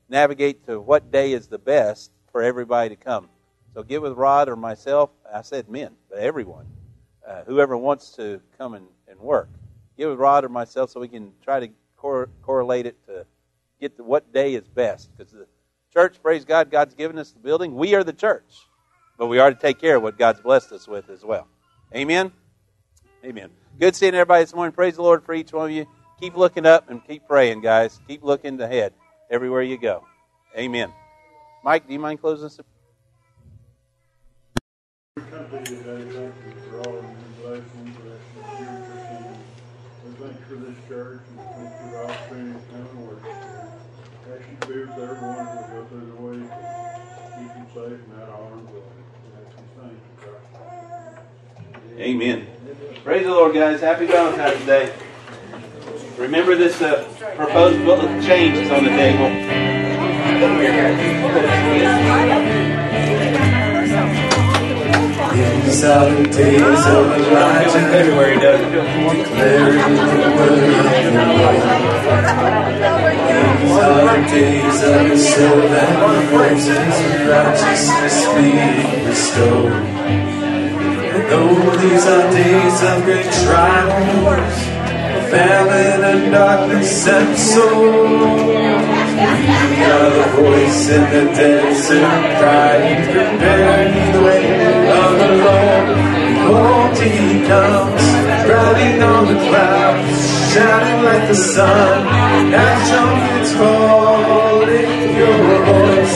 [0.08, 3.28] navigate to what day is the best for everybody to come.
[3.74, 5.10] So get with Rod or myself.
[5.32, 6.66] I said men, but everyone,
[7.26, 9.48] uh, whoever wants to come and, and work.
[9.96, 13.26] Get with Rod or myself so we can try to cor- correlate it to
[13.80, 15.10] get to what day is best.
[15.16, 15.46] Because the
[15.92, 17.74] church, praise God, God's given us the building.
[17.74, 18.66] We are the church,
[19.18, 21.48] but we are to take care of what God's blessed us with as well.
[21.94, 22.32] Amen.
[23.24, 23.50] Amen.
[23.78, 24.72] Good seeing everybody this morning.
[24.72, 25.86] Praise the Lord for each one of you.
[26.20, 28.00] Keep looking up and keep praying, guys.
[28.06, 28.92] Keep looking ahead
[29.30, 30.04] everywhere you go.
[30.56, 30.92] Amen.
[31.64, 32.60] Mike, do you mind closing us?
[35.16, 35.24] you
[35.76, 37.04] today, thank you for all
[37.42, 37.96] blessings
[40.50, 43.09] for this church and thank you for the opportunity to come
[44.72, 44.96] and worship.
[44.96, 46.50] Ask you to everyone as go through the week.
[47.38, 48.80] Keep them safe and out of harm's way.
[51.98, 52.46] Amen.
[53.04, 53.80] Praise the Lord, guys.
[53.80, 54.92] Happy Valentine's Day.
[56.16, 57.04] Remember this uh,
[57.36, 59.28] proposed book of change is on the table.
[65.64, 68.60] These are the days of Elijah, everywhere he does.
[69.40, 71.64] declaring the word of
[73.04, 73.09] the
[74.30, 79.72] Days of the servant Moses, righteousness being restored.
[81.14, 84.54] And though these are days of great trials,
[85.30, 88.06] famine and darkness and sorrow.
[88.50, 94.46] We are the voice in the desert crying, prepare the way
[95.00, 95.86] of the Lord.
[96.36, 98.04] Behold, he comes,
[98.48, 102.06] riding on the clouds, shining like the sun.
[102.52, 106.14] As trumpets call, lift your voice,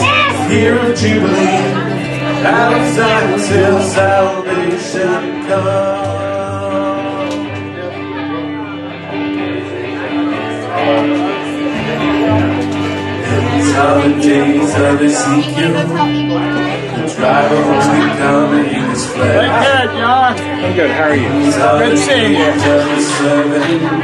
[0.50, 1.92] year of jubilee.
[2.44, 6.14] Out of Zion's hill, salvation comes.
[13.30, 16.73] These are the days of Ezekiel.
[17.18, 19.66] I'm coming in his flesh.
[19.66, 20.32] Good, John.
[20.38, 20.90] I'm good.
[20.90, 21.28] How are you?
[21.28, 22.50] Good seeing you.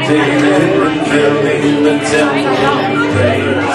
[0.06, 2.56] David, rebuilding the temple
[3.14, 3.70] praise.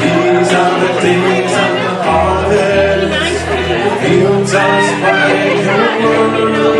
[0.00, 3.40] These are the days of the harvest.
[4.02, 6.70] Fields are smiling.